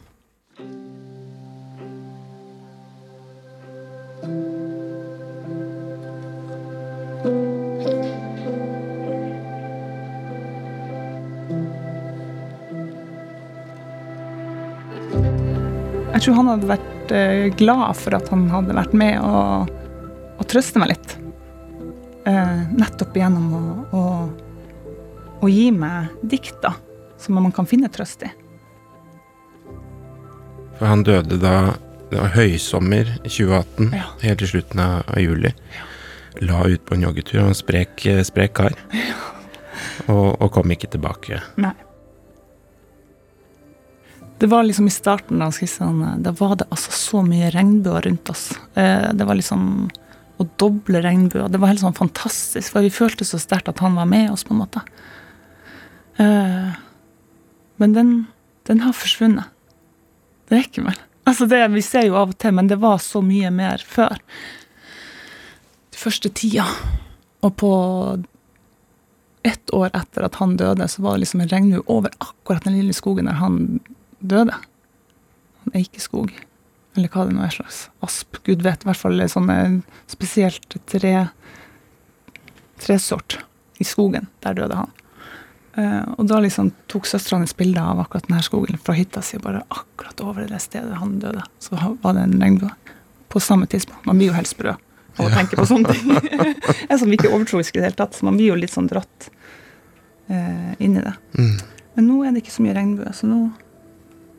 Jeg 16.19 16.25
tror 16.25 16.35
han 16.35 16.49
hadde 16.51 16.67
vært 16.67 17.11
eh, 17.15 17.45
glad 17.55 17.95
for 17.95 18.15
at 18.17 18.27
han 18.27 18.41
hadde 18.51 18.73
vært 18.75 18.91
med 18.99 19.21
og, 19.23 19.69
og 20.35 20.47
trøste 20.51 20.81
meg 20.81 20.89
litt. 20.91 21.13
Eh, 22.27 22.57
nettopp 22.75 23.15
gjennom 23.15 23.45
å, 23.55 23.61
å, 23.95 24.01
å 25.39 25.47
gi 25.47 25.69
meg 25.71 26.11
dikt, 26.27 26.57
da, 26.59 26.73
som 27.15 27.39
man 27.39 27.55
kan 27.55 27.69
finne 27.71 27.87
trøst 27.87 28.27
i. 28.27 28.33
For 30.75 30.91
han 30.91 31.07
døde 31.07 31.39
da 31.39 31.55
det 32.11 32.19
var 32.19 32.35
høysommer 32.35 33.15
i 33.23 33.31
2018, 33.31 33.95
Ja. 33.95 34.11
helt 34.19 34.43
til 34.43 34.51
slutten 34.57 34.83
av, 34.83 35.15
juli. 35.23 35.55
Ja. 35.71 35.87
La 36.51 36.65
ut 36.67 36.83
på 36.83 36.99
en 36.99 37.07
joggetur, 37.07 37.45
og 37.45 37.53
en 37.53 37.61
sprek, 37.63 38.03
sprek 38.27 38.59
kar. 38.59 38.75
Og, 40.11 40.35
og 40.35 40.49
kom 40.51 40.75
ikke 40.75 40.91
tilbake. 40.91 41.39
Nei. 41.63 41.77
Det 44.39 44.47
var 44.47 44.63
liksom 44.63 44.87
i 44.87 44.93
starten 44.93 45.41
da, 45.41 45.49
skissene, 45.51 46.13
da 46.23 46.31
var 46.31 46.55
det 46.61 46.69
altså 46.71 46.93
så 46.95 47.23
mye 47.27 47.49
regnbuer 47.51 48.05
rundt 48.07 48.29
oss. 48.31 48.53
Eh, 48.79 49.09
det 49.13 49.27
var 49.27 49.35
liksom 49.35 49.89
å 50.39 50.45
doble 50.61 51.01
regnbuer. 51.03 51.49
Det 51.51 51.59
var 51.59 51.73
helt 51.73 51.83
sånn 51.83 51.97
fantastisk, 51.97 52.71
for 52.71 52.85
vi 52.85 52.93
følte 52.93 53.27
så 53.27 53.39
sterkt 53.41 53.67
at 53.67 53.83
han 53.83 53.97
var 53.99 54.07
med 54.07 54.31
oss, 54.31 54.45
på 54.47 54.55
en 54.55 54.61
måte. 54.61 54.83
Eh, 56.23 56.71
men 57.83 57.97
den, 57.97 58.13
den 58.67 58.85
har 58.85 58.95
forsvunnet. 58.95 59.51
Det 60.47 60.55
er 60.55 60.65
ikke 60.69 60.87
mer. 60.87 61.03
Altså 61.27 61.45
det, 61.51 61.59
vi 61.75 61.83
ser 61.85 62.07
jo 62.07 62.17
av 62.17 62.31
og 62.31 62.39
til, 62.39 62.55
men 62.55 62.71
det 62.71 62.79
var 62.79 62.97
så 63.03 63.19
mye 63.21 63.51
mer 63.53 63.83
før. 63.83 64.17
De 65.91 65.99
første 65.99 66.31
tida. 66.31 66.65
Og 67.43 67.55
på 67.59 67.71
ett 69.47 69.71
år 69.75 69.91
etter 69.95 70.25
at 70.25 70.39
han 70.39 70.55
døde, 70.59 70.87
så 70.87 71.03
var 71.03 71.15
det 71.15 71.27
liksom 71.27 71.43
en 71.43 71.51
regnbue 71.51 71.83
over 71.91 72.15
akkurat 72.23 72.63
den 72.63 72.79
lille 72.79 72.95
skogen 72.95 73.27
der 73.27 73.39
han 73.39 73.79
døde. 74.19 74.55
En 75.65 75.75
eikeskog. 75.79 76.31
Eller 76.97 77.11
hva 77.13 77.25
det 77.27 77.35
nå 77.35 77.43
er 77.45 77.53
slags 77.53 77.87
asp. 78.05 78.41
Gud 78.45 78.63
vet. 78.65 78.83
I 78.83 78.89
hvert 78.89 79.01
fall 79.01 79.21
sånne 79.31 79.59
spesielt 80.09 80.79
tre 80.89 81.13
tresort 82.79 83.39
i 83.79 83.87
skogen. 83.87 84.27
Der 84.43 84.57
døde 84.57 84.79
han. 84.81 84.91
Eh, 85.79 86.03
og 86.17 86.27
da 86.27 86.39
liksom 86.43 86.71
tok 86.91 87.07
søstera 87.07 87.39
hans 87.39 87.55
bilde 87.57 87.81
av 87.81 88.01
akkurat 88.01 88.27
denne 88.27 88.43
skogen 88.43 88.79
fra 88.81 88.95
hytta 88.97 89.21
si, 89.23 89.39
bare 89.41 89.61
akkurat 89.69 90.21
over 90.25 90.47
det 90.49 90.59
stedet 90.63 90.97
han 90.97 91.19
døde, 91.21 91.43
så 91.61 91.77
var 92.01 92.17
det 92.17 92.25
en 92.25 92.39
regnbue. 92.41 92.71
På 93.29 93.39
samme 93.39 93.67
tidspunkt. 93.69 94.07
Man 94.09 94.17
blir 94.17 94.31
jo 94.31 94.37
helt 94.37 94.49
sprø 94.49 94.73
av 94.73 95.27
å 95.27 95.29
tenke 95.33 95.59
på 95.59 95.67
sånne 95.69 95.93
ting. 95.93 96.15
jeg 96.87 96.89
er 96.89 96.99
som 97.01 97.11
ikke 97.13 97.29
overtroisk 97.29 97.75
i 97.75 97.81
det 97.81 97.91
hele 97.91 97.99
tatt, 97.99 98.17
så 98.17 98.25
man 98.25 98.39
blir 98.39 98.53
jo 98.53 98.57
litt 98.57 98.73
sånn 98.73 98.89
dratt 98.89 99.29
eh, 100.31 100.73
inn 100.81 100.97
i 100.97 101.03
det. 101.03 101.13
Mm. 101.37 101.57
Men 101.95 102.07
nå 102.07 102.21
er 102.23 102.33
det 102.33 102.43
ikke 102.43 102.55
så 102.55 102.65
mye 102.65 102.77
regnbue, 102.77 103.13
så 103.13 103.29
nå 103.29 103.41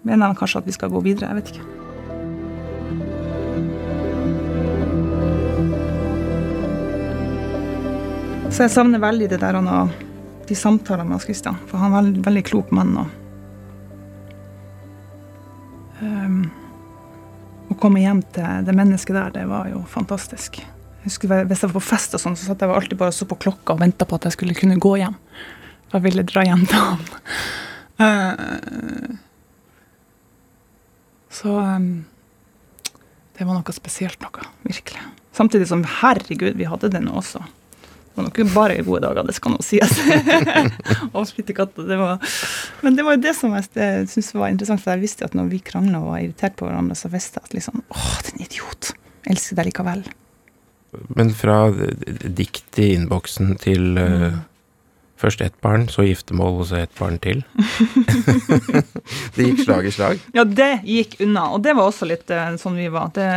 mener 0.02 0.26
han 0.26 0.38
kanskje 0.38 0.62
at 0.62 0.69
vi 0.69 0.76
skal 0.76 0.92
gå 0.92 1.00
videre. 1.04 1.28
Jeg 1.28 1.37
vet 1.40 1.52
ikke. 1.54 1.66
Så 8.50 8.64
jeg 8.66 8.73
savner 8.75 9.00
veldig 9.00 9.28
det 9.30 9.38
der 9.40 9.57
han 9.57 9.69
har 9.71 9.92
de 10.50 10.57
samtalene 10.59 11.07
med 11.07 11.14
Hans 11.14 11.26
Christian, 11.28 11.59
for 11.71 11.78
han 11.78 11.95
er 11.95 12.02
en 12.02 12.25
veldig, 12.26 12.42
klok 12.49 12.73
mann. 12.75 12.97
Og, 12.99 13.07
um, 16.02 16.40
å 17.71 17.76
komme 17.78 18.02
hjem 18.02 18.25
til 18.35 18.66
det 18.66 18.75
mennesket 18.75 19.14
der, 19.14 19.30
det 19.38 19.47
var 19.49 19.71
jo 19.71 19.85
fantastisk. 19.88 20.59
Jeg 20.59 21.07
husker 21.07 21.47
Hvis 21.47 21.62
jeg 21.62 21.71
var 21.71 21.78
på 21.78 21.87
fest, 21.92 22.19
og 22.19 22.21
sånn, 22.21 22.37
så 22.37 22.50
satt 22.50 22.61
jeg 22.61 22.75
alltid 22.75 22.99
bare 22.99 23.14
og 23.14 23.16
så 23.16 23.28
på 23.30 23.38
klokka 23.47 23.76
og 23.76 23.80
venta 23.85 24.04
på 24.04 24.19
at 24.19 24.26
jeg 24.28 24.37
skulle 24.37 24.59
kunne 24.59 24.83
gå 24.83 24.97
hjem. 25.00 25.16
For 25.88 26.00
jeg 26.00 26.09
ville 26.11 26.26
dra 26.26 26.45
hjem 26.50 26.66
til 26.69 26.85
han. 26.85 27.09
Eh, 28.00 29.16
så 31.40 31.56
um, 31.56 32.04
det 33.38 33.47
var 33.49 33.56
noe 33.56 33.73
spesielt 33.73 34.20
noe, 34.20 34.44
virkelig. 34.66 35.00
Samtidig 35.32 35.70
som 35.70 35.87
herregud, 35.87 36.59
vi 36.59 36.68
hadde 36.68 36.90
det 36.92 37.00
nå 37.00 37.14
også. 37.16 37.40
Det 37.40 38.18
var 38.18 38.26
nok 38.26 38.40
bare 38.52 38.82
gode 38.85 39.00
dager, 39.06 39.25
det 39.25 39.37
skal 39.38 39.54
nå 39.54 39.62
sies. 39.64 39.94
og 41.14 41.30
katter, 41.54 41.87
det 41.88 41.97
var 41.97 42.18
Men 42.82 42.99
det 42.99 43.06
var 43.06 43.16
jo 43.16 43.23
det 43.23 43.32
som 43.38 43.54
jeg 43.56 43.70
syntes 43.70 44.32
var 44.35 44.50
interessant, 44.50 44.82
for 44.82 44.92
jeg 44.92 45.04
visste 45.06 45.25
at 45.25 45.37
når 45.38 45.49
vi 45.52 45.62
krangla 45.64 46.02
og 46.02 46.11
var 46.11 46.25
irritert 46.25 46.59
på 46.59 46.68
hverandre, 46.68 46.99
så 46.99 47.09
visste 47.12 47.40
jeg 47.40 47.49
at 47.49 47.56
liksom 47.56 47.85
Åh, 47.88 48.16
den 48.28 48.44
idiot. 48.44 48.92
Jeg 49.25 49.37
elsker 49.37 49.61
deg 49.61 49.70
likevel. 49.70 50.04
Men 51.16 51.30
fra 51.38 51.59
dikt 51.70 52.82
i 52.82 52.90
innboksen 52.97 53.54
til 53.62 53.97
eh, 54.02 54.40
først 55.21 55.43
ett 55.45 55.57
barn, 55.65 55.87
så 55.93 56.05
giftermål, 56.07 56.61
og 56.62 56.69
så 56.71 56.81
ett 56.81 56.95
barn 56.99 57.19
til. 57.23 57.43
det 59.37 59.47
gikk 59.47 59.65
slag 59.67 59.87
i 59.89 59.95
slag. 59.95 60.23
Ja, 60.37 60.45
det 60.45 60.71
gikk 60.89 61.19
unna. 61.25 61.49
Og 61.55 61.62
det 61.65 61.77
var 61.79 61.91
også 61.91 62.09
litt 62.09 62.31
uh, 62.33 62.55
sånn 62.61 62.79
vi 62.81 62.89
var. 62.93 63.12
Det, 63.17 63.31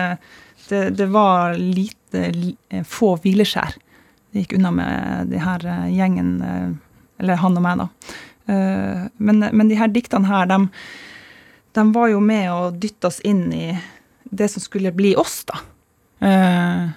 det, 0.70 0.84
det 1.00 1.10
var 1.14 1.58
lite, 1.60 2.28
li, 2.36 2.54
eh, 2.72 2.86
få 2.88 3.16
hvileskjær. 3.24 3.76
Det 4.34 4.46
gikk 4.46 4.58
unna 4.60 4.72
med 4.74 5.34
de 5.34 5.42
her 5.44 5.66
uh, 5.68 5.88
gjengen, 5.92 6.36
uh, 6.42 7.02
eller 7.22 7.42
han 7.44 7.60
og 7.60 7.66
meg, 7.68 7.84
da. 7.84 7.90
Eh, 8.46 9.04
Men, 9.18 9.40
men 9.52 9.70
de 9.70 9.78
her 9.80 9.92
diktene 9.92 10.28
her, 10.28 10.48
de, 10.52 10.58
de 11.78 11.84
var 11.96 12.10
jo 12.12 12.20
med 12.24 12.50
å 12.52 12.72
dytte 12.76 13.08
oss 13.08 13.22
inn 13.24 13.46
i 13.56 13.70
det 14.24 14.50
som 14.52 14.64
skulle 14.64 14.92
bli 14.96 15.14
oss, 15.20 15.44
da. 15.48 15.62
Eh, 16.24 16.90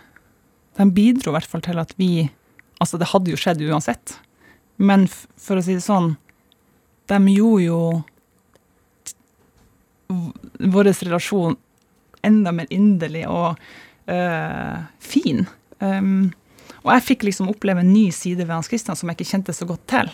De 0.76 0.86
bidro 0.92 1.32
i 1.32 1.36
hvert 1.38 1.48
fall 1.48 1.62
til 1.64 1.78
at 1.82 1.94
vi 1.96 2.28
Altså, 2.76 2.98
det 3.00 3.06
hadde 3.08 3.30
jo 3.32 3.38
skjedd 3.40 3.62
uansett. 3.64 4.18
Men 4.76 5.06
for 5.08 5.58
å 5.58 5.64
si 5.64 5.76
det 5.78 5.84
sånn, 5.84 6.14
de 7.06 7.18
gjorde 7.32 7.64
jo 7.64 7.80
vår 10.06 10.90
relasjon 11.04 11.56
enda 12.26 12.52
mer 12.54 12.66
inderlig 12.74 13.24
og 13.30 13.58
øh, 14.10 14.78
fin. 15.02 15.46
Um, 15.78 16.32
og 16.82 16.92
jeg 16.94 17.04
fikk 17.06 17.26
liksom 17.26 17.50
oppleve 17.50 17.82
en 17.82 17.92
ny 17.92 18.08
side 18.14 18.44
ved 18.44 18.54
Hans 18.54 18.70
Christian 18.70 18.98
som 18.98 19.10
jeg 19.10 19.18
ikke 19.18 19.30
kjente 19.32 19.54
så 19.54 19.68
godt 19.68 19.84
til. 19.90 20.10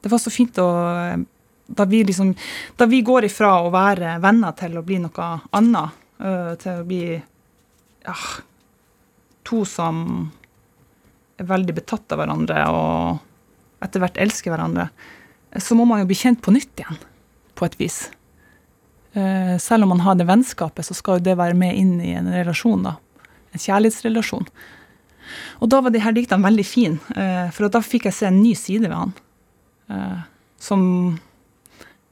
Det 0.00 0.10
var 0.10 0.22
så 0.22 0.32
fint 0.32 0.56
å 0.62 0.70
Da 1.70 1.84
vi 1.84 1.98
liksom 2.02 2.30
Da 2.80 2.86
vi 2.88 3.02
går 3.04 3.26
ifra 3.28 3.50
å 3.60 3.70
være 3.70 4.14
venner 4.22 4.54
til 4.56 4.78
å 4.78 4.82
bli 4.82 4.96
noe 5.02 5.26
annet, 5.52 5.98
øh, 6.18 6.54
til 6.58 6.80
å 6.80 6.86
bli 6.88 7.02
ja, 7.14 8.14
to 9.44 9.64
som 9.68 10.30
er 11.40 11.48
veldig 11.48 11.76
betatt 11.80 12.12
av 12.12 12.20
hverandre 12.20 12.62
og 12.74 13.84
etter 13.84 14.02
hvert 14.02 14.18
elsker 14.20 14.52
hverandre, 14.52 14.88
så 15.56 15.76
må 15.76 15.86
man 15.88 16.02
jo 16.02 16.08
bli 16.10 16.18
kjent 16.18 16.42
på 16.44 16.52
nytt 16.54 16.82
igjen, 16.82 16.98
på 17.56 17.66
et 17.66 17.78
vis. 17.80 18.02
Eh, 19.12 19.56
selv 19.58 19.86
om 19.86 19.94
man 19.94 20.02
har 20.04 20.18
det 20.18 20.28
vennskapet, 20.28 20.86
så 20.86 20.94
skal 20.94 21.18
jo 21.18 21.26
det 21.30 21.38
være 21.40 21.56
med 21.58 21.78
inn 21.78 21.96
i 22.04 22.12
en 22.18 22.28
relasjon, 22.30 22.84
da. 22.86 22.96
En 23.50 23.62
kjærlighetsrelasjon. 23.62 24.46
Og 25.62 25.72
da 25.72 25.80
var 25.82 25.94
de 25.94 26.02
her 26.02 26.14
diktene 26.14 26.46
veldig 26.46 26.66
fine, 26.66 27.16
eh, 27.16 27.48
for 27.54 27.72
da 27.72 27.82
fikk 27.82 28.06
jeg 28.10 28.18
se 28.18 28.28
en 28.28 28.42
ny 28.42 28.54
side 28.58 28.86
ved 28.86 28.98
han. 28.98 29.16
Eh, 29.90 30.22
som 30.60 30.86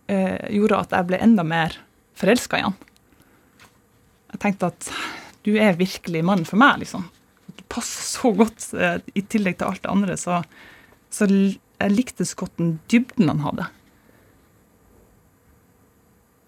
gjorde 0.09 0.77
at 0.79 0.93
jeg 0.97 1.05
ble 1.05 1.19
enda 1.21 1.43
mer 1.45 1.75
forelska 2.17 2.57
i 2.57 2.63
han. 2.65 2.73
Jeg 4.33 4.41
tenkte 4.41 4.71
at 4.73 4.87
du 5.45 5.51
er 5.61 5.77
virkelig 5.77 6.23
mannen 6.25 6.49
for 6.49 6.57
meg, 6.57 6.79
liksom. 6.81 7.05
Passer 7.69 8.07
så 8.09 8.33
godt, 8.37 8.71
eh, 8.75 9.01
i 9.15 9.23
tillegg 9.23 9.59
til 9.59 9.69
alt 9.69 9.83
det 9.85 9.93
andre, 9.93 10.17
så, 10.21 10.41
så 11.13 11.29
jeg 11.29 11.95
likte 11.95 12.27
så 12.27 12.43
godt 12.43 12.57
den 12.61 12.79
dybden 12.91 13.31
han 13.31 13.45
hadde. 13.45 13.69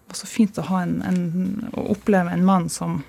Det 0.01 0.15
var 0.15 0.19
så 0.19 0.27
fint 0.27 0.59
å, 0.59 0.65
en, 0.81 0.97
en, 1.07 1.23
å 1.77 1.87
oppleve 1.93 2.33
en 2.33 2.45
mann 2.45 2.67
som 2.73 2.99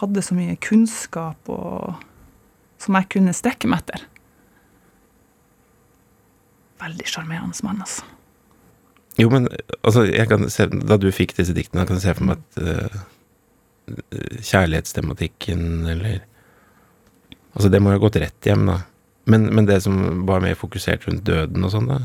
hadde 0.00 0.24
så 0.24 0.34
mye 0.36 0.58
kunnskap 0.60 1.48
og 1.52 2.02
som 2.82 2.98
jeg 2.98 3.08
kunne 3.14 3.34
strekke 3.36 3.70
meg 3.70 3.84
etter. 3.84 4.04
Veldig 6.82 7.06
sjarmerende 7.08 7.64
mann, 7.64 7.80
altså. 7.84 8.04
Jo, 9.16 9.30
men 9.32 9.46
altså, 9.80 10.04
se, 10.52 10.66
da 10.68 10.98
du 11.00 11.08
fikk 11.14 11.32
disse 11.38 11.54
diktene, 11.56 11.86
kan 11.88 11.96
jeg 11.96 12.04
se 12.04 12.16
for 12.18 12.28
meg 12.28 12.42
at 12.42 12.58
uh, 12.60 12.98
kjærlighetstematikken, 14.44 15.62
eller 15.94 16.26
Altså, 17.56 17.72
det 17.72 17.80
må 17.82 17.92
jo 17.92 17.98
ha 17.98 18.04
gått 18.04 18.20
rett 18.20 18.48
hjem, 18.48 18.68
da. 18.68 18.80
Men, 19.26 19.48
men 19.50 19.66
det 19.66 19.80
som 19.82 20.26
var 20.28 20.42
mer 20.44 20.54
fokusert 20.54 21.08
rundt 21.08 21.24
døden 21.26 21.64
og 21.66 21.72
sånn, 21.72 21.88
da? 21.90 21.96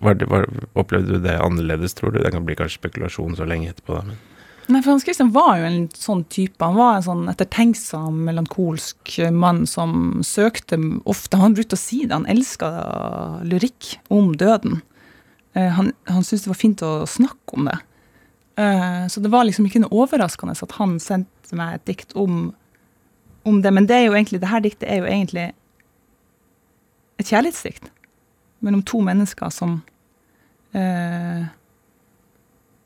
Var 0.00 0.14
det, 0.20 0.28
var, 0.30 0.46
opplevde 0.78 1.18
du 1.18 1.26
det 1.26 1.34
annerledes, 1.36 1.92
tror 1.98 2.14
du? 2.14 2.22
Det 2.22 2.32
kan 2.32 2.46
bli 2.46 2.56
kanskje 2.56 2.80
spekulasjon 2.80 3.36
så 3.36 3.48
lenge 3.48 3.74
etterpå, 3.74 3.98
da, 3.98 4.06
men 4.08 4.20
Nei, 4.70 4.78
for 4.78 4.92
Hans 4.92 5.02
Christian 5.02 5.32
var 5.34 5.56
jo 5.58 5.66
en 5.66 5.80
sånn 5.96 6.22
type. 6.30 6.62
Han 6.62 6.78
var 6.78 6.96
en 6.96 7.06
sånn 7.06 7.22
ettertenksom, 7.32 8.20
melankolsk 8.28 9.16
mann 9.34 9.64
som 9.66 10.22
søkte 10.24 10.78
ofte 11.08 11.40
Han 11.40 11.56
brukte 11.56 11.74
å 11.74 11.80
si 11.80 12.04
det, 12.04 12.14
han 12.14 12.28
elska 12.30 12.70
lyrikk 13.48 13.96
om 14.14 14.30
døden. 14.38 14.80
Eh, 15.58 15.66
han 15.66 15.90
han 16.06 16.22
syntes 16.22 16.46
det 16.46 16.52
var 16.52 16.60
fint 16.60 16.84
å 16.86 16.92
snakke 17.10 17.58
om 17.58 17.66
det. 17.68 17.78
Eh, 18.62 19.02
så 19.10 19.20
det 19.20 19.32
var 19.34 19.48
liksom 19.48 19.66
ikke 19.66 19.82
noe 19.82 20.04
overraskende 20.04 20.54
at 20.54 20.78
han 20.78 20.98
sendte 21.02 21.58
meg 21.58 21.80
et 21.80 21.86
dikt 21.90 22.16
om, 22.18 22.52
om 23.48 23.62
det. 23.62 23.72
Men 23.74 23.88
det 23.88 23.96
er 23.96 24.06
jo 24.06 24.14
egentlig, 24.16 24.40
det 24.42 24.50
her 24.50 24.62
diktet 24.64 24.88
er 24.88 25.02
jo 25.02 25.08
egentlig 25.10 25.48
et 27.20 27.28
kjærlighetsdikt 27.28 27.90
mellom 28.62 28.82
to 28.86 29.00
mennesker 29.04 29.50
som 29.54 29.80
eh, 30.72 31.44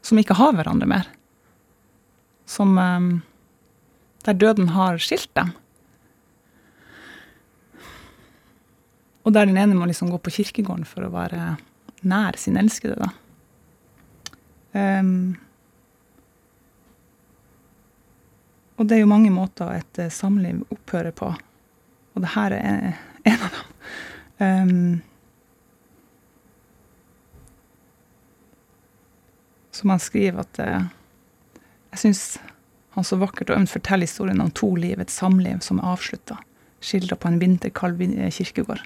som 0.07 0.21
ikke 0.21 0.37
har 0.39 0.55
hverandre 0.55 0.89
mer. 0.89 1.09
Som 2.47 2.79
eh, 2.79 3.23
Der 4.27 4.35
døden 4.35 4.69
har 4.75 4.99
skilt 4.99 5.31
dem. 5.39 5.53
Og 9.23 9.33
der 9.35 9.47
den 9.47 9.59
ene 9.59 9.75
må 9.75 9.87
liksom 9.87 10.11
gå 10.11 10.19
på 10.19 10.33
kirkegården 10.35 10.87
for 10.87 11.07
å 11.07 11.13
være 11.15 11.57
nær 12.07 12.39
sin 12.39 12.59
elskede, 12.59 12.99
da. 12.99 13.11
Um, 14.77 15.37
og 18.77 18.87
det 18.87 18.97
er 18.97 19.05
jo 19.05 19.11
mange 19.11 19.33
måter 19.33 19.79
et 19.79 20.01
uh, 20.03 20.13
samliv 20.13 20.65
opphører 20.73 21.15
på, 21.17 21.33
og 22.15 22.25
det 22.25 22.33
her 22.35 22.57
er 22.57 22.97
en 23.27 23.47
av 23.47 23.55
dem. 23.57 23.73
Um, 24.37 25.01
som 29.73 29.93
han 29.95 30.01
skriver 30.05 30.43
at 30.43 30.59
uh, 30.61 30.85
Jeg 31.95 32.03
syns 32.03 32.21
han 32.97 33.05
så 33.05 33.17
vakkert 33.21 33.49
og 33.49 33.63
ømt 33.63 33.73
forteller 33.73 34.09
historien 34.09 34.41
om 34.45 34.51
to 34.53 34.75
liv, 34.77 35.01
et 35.01 35.13
samliv 35.13 35.61
som 35.65 35.81
er 35.81 35.89
avslutta, 35.95 36.37
skildra 36.85 37.17
på 37.17 37.29
en 37.29 37.41
vinterkald 37.41 38.01
kirkegård. 38.33 38.85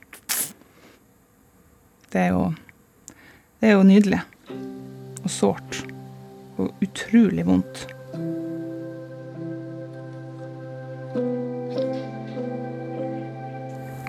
Det 2.10 2.20
er 2.20 2.34
jo 2.34 2.52
Det 3.60 3.68
er 3.68 3.72
jo 3.76 3.82
nydelig. 3.84 4.20
Og 5.22 5.30
sårt. 5.30 5.84
Og 6.56 6.72
utrolig 6.80 7.44
vondt. 7.46 7.99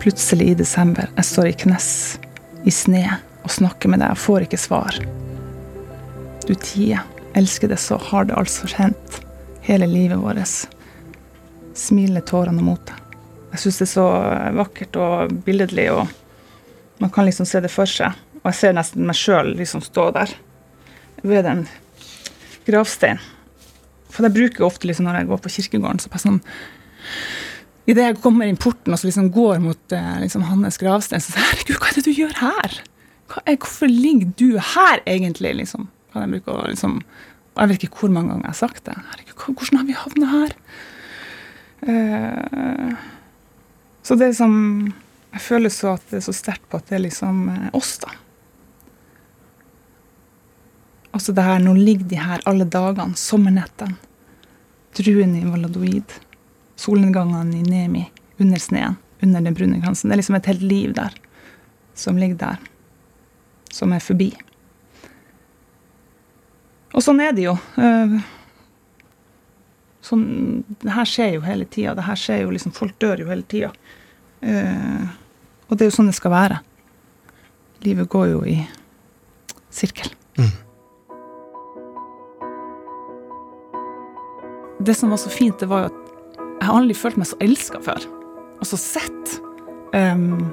Plutselig 0.02 0.48
i 0.50 0.54
desember, 0.58 1.12
jeg 1.14 1.26
står 1.28 1.48
i 1.52 1.58
knes 1.62 1.88
i 2.66 2.72
sne 2.74 3.04
og 3.44 3.52
snakker 3.54 3.92
med 3.92 4.02
deg 4.02 4.16
og 4.16 4.18
får 4.18 4.48
ikke 4.48 4.58
svar. 4.58 4.96
Du 6.48 6.56
tier, 6.58 7.04
elsker 7.38 7.70
det 7.70 7.78
så, 7.84 8.00
har 8.10 8.26
det 8.26 8.34
altså 8.34 8.66
kjent 8.72 9.20
hele 9.68 9.86
livet 9.86 10.18
vårt. 10.18 10.56
Smiler 11.78 12.26
tårene 12.26 12.66
mot 12.66 12.82
deg. 12.90 12.98
Jeg 13.52 13.62
syns 13.62 13.78
det 13.78 13.86
er 13.86 13.92
så 13.92 14.08
vakkert 14.58 14.98
og 15.04 15.38
billedlig, 15.46 15.86
og 15.94 16.10
man 17.04 17.14
kan 17.14 17.30
liksom 17.30 17.46
se 17.46 17.62
det 17.62 17.70
for 17.70 17.86
seg. 17.86 18.18
Og 18.42 18.50
jeg 18.50 18.58
ser 18.58 18.74
nesten 18.80 19.06
meg 19.06 19.22
sjøl 19.22 19.54
liksom 19.60 19.86
stå 19.86 20.10
der 20.18 20.34
ved 21.22 21.46
en 21.46 21.68
gravstein. 22.66 23.22
For 24.10 24.26
jeg 24.26 24.40
bruker 24.40 24.66
ofte 24.66 24.90
liksom 24.90 25.06
når 25.06 25.22
jeg 25.22 25.30
går 25.30 25.46
på 25.46 25.56
kirkegården, 25.60 26.02
så 26.02 26.10
bare 26.10 26.26
sånn 26.26 26.42
Idet 27.90 28.06
jeg 28.06 28.20
kommer 28.22 28.46
inn 28.46 28.60
porten 28.62 28.94
og 28.94 29.02
så 29.02 29.08
liksom 29.08 29.32
går 29.34 29.62
mot 29.64 29.96
eh, 29.96 30.14
liksom, 30.22 30.46
hans 30.46 30.78
gravsted, 30.82 31.24
så 31.24 31.34
sier 31.34 31.42
jeg 31.42 31.50
herregud, 31.50 31.80
hva 31.82 31.90
er 31.90 31.98
det 31.98 32.06
du 32.06 32.14
gjør 32.14 32.36
her? 32.42 32.78
Er, 33.42 33.56
hvorfor 33.56 33.90
ligger 33.90 34.32
du 34.38 34.48
her, 34.60 35.02
egentlig? 35.10 35.56
liksom? 35.64 35.88
Kan 36.12 36.26
jeg 36.26 36.36
bruke 36.36 36.58
å 36.58 36.68
liksom 36.68 37.00
Jeg 37.58 37.70
vet 37.72 37.84
ikke 37.86 38.04
hvor 38.04 38.12
mange 38.14 38.32
ganger 38.32 38.46
jeg 38.46 38.54
har 38.54 38.60
sagt 38.60 38.86
det. 38.88 38.96
Herregud, 39.12 39.36
hvordan 39.60 39.80
har 39.80 39.88
vi 39.88 39.96
havna 39.98 40.30
her? 40.32 40.54
Uh, 41.82 42.92
så 44.06 44.16
det 44.16 44.28
er 44.28 44.34
liksom 44.36 44.56
Jeg 45.34 45.42
føler 45.42 45.74
så 45.74 45.96
at 45.96 46.04
det 46.12 46.20
er 46.20 46.26
så 46.28 46.36
sterkt 46.38 46.68
på 46.70 46.78
at 46.78 46.92
det 46.92 47.00
er 47.00 47.06
liksom 47.08 47.48
uh, 47.50 47.70
oss, 47.78 47.96
da. 48.04 48.14
Altså 51.12 51.34
det 51.36 51.44
her, 51.44 51.60
nå 51.60 51.74
ligger 51.76 52.08
de 52.08 52.20
her 52.22 52.44
alle 52.48 52.68
dagene, 52.72 53.18
sommernettene. 53.20 53.98
Druene 54.96 55.42
i 55.42 55.48
Valadoid 55.48 56.20
solnedgangene 56.82 57.60
i 57.60 57.66
Nemi, 57.68 58.06
under 58.42 58.62
sneen, 58.62 58.98
under 59.22 59.44
den 59.46 59.58
brune 59.58 59.82
kransen. 59.82 60.10
Det 60.10 60.16
er 60.16 60.22
liksom 60.24 60.38
et 60.40 60.50
helt 60.50 60.66
liv 60.66 60.96
der 60.98 61.18
som 61.98 62.18
ligger 62.18 62.40
der, 62.42 62.62
som 63.72 63.94
er 63.94 64.04
forbi. 64.04 64.32
Og 66.92 67.04
sånn 67.06 67.22
er 67.24 67.36
det 67.36 67.46
jo. 67.46 67.54
Eh, 67.80 68.18
sånn, 70.04 70.26
det 70.82 70.96
her 70.96 71.08
skjer 71.08 71.38
jo 71.38 71.46
hele 71.46 71.68
tida. 71.70 71.96
Det 71.96 72.08
her 72.08 72.20
skjer 72.20 72.44
jo 72.44 72.56
liksom 72.56 72.76
Folk 72.76 72.98
dør 73.00 73.24
jo 73.24 73.30
hele 73.30 73.48
tida. 73.48 73.72
Eh, 74.42 75.06
og 75.70 75.78
det 75.78 75.86
er 75.86 75.92
jo 75.92 75.98
sånn 76.00 76.12
det 76.12 76.18
skal 76.18 76.36
være. 76.36 76.60
Livet 77.86 78.10
går 78.12 78.28
jo 78.34 78.44
i 78.50 78.58
sirkel. 79.72 80.12
Mm. 80.38 80.52
Det 84.82 84.98
som 84.98 85.14
var 85.14 85.22
så 85.22 85.30
fint, 85.32 85.60
det 85.62 85.70
var 85.70 85.86
jo 85.86 85.92
at 85.94 86.11
jeg 86.62 86.70
har 86.70 86.78
aldri 86.78 86.94
følt 86.94 87.18
meg 87.18 87.26
så 87.26 87.38
elska 87.42 87.80
før. 87.82 88.04
Og 88.62 88.68
så 88.70 88.78
sett. 88.78 89.32
Um, 89.98 90.52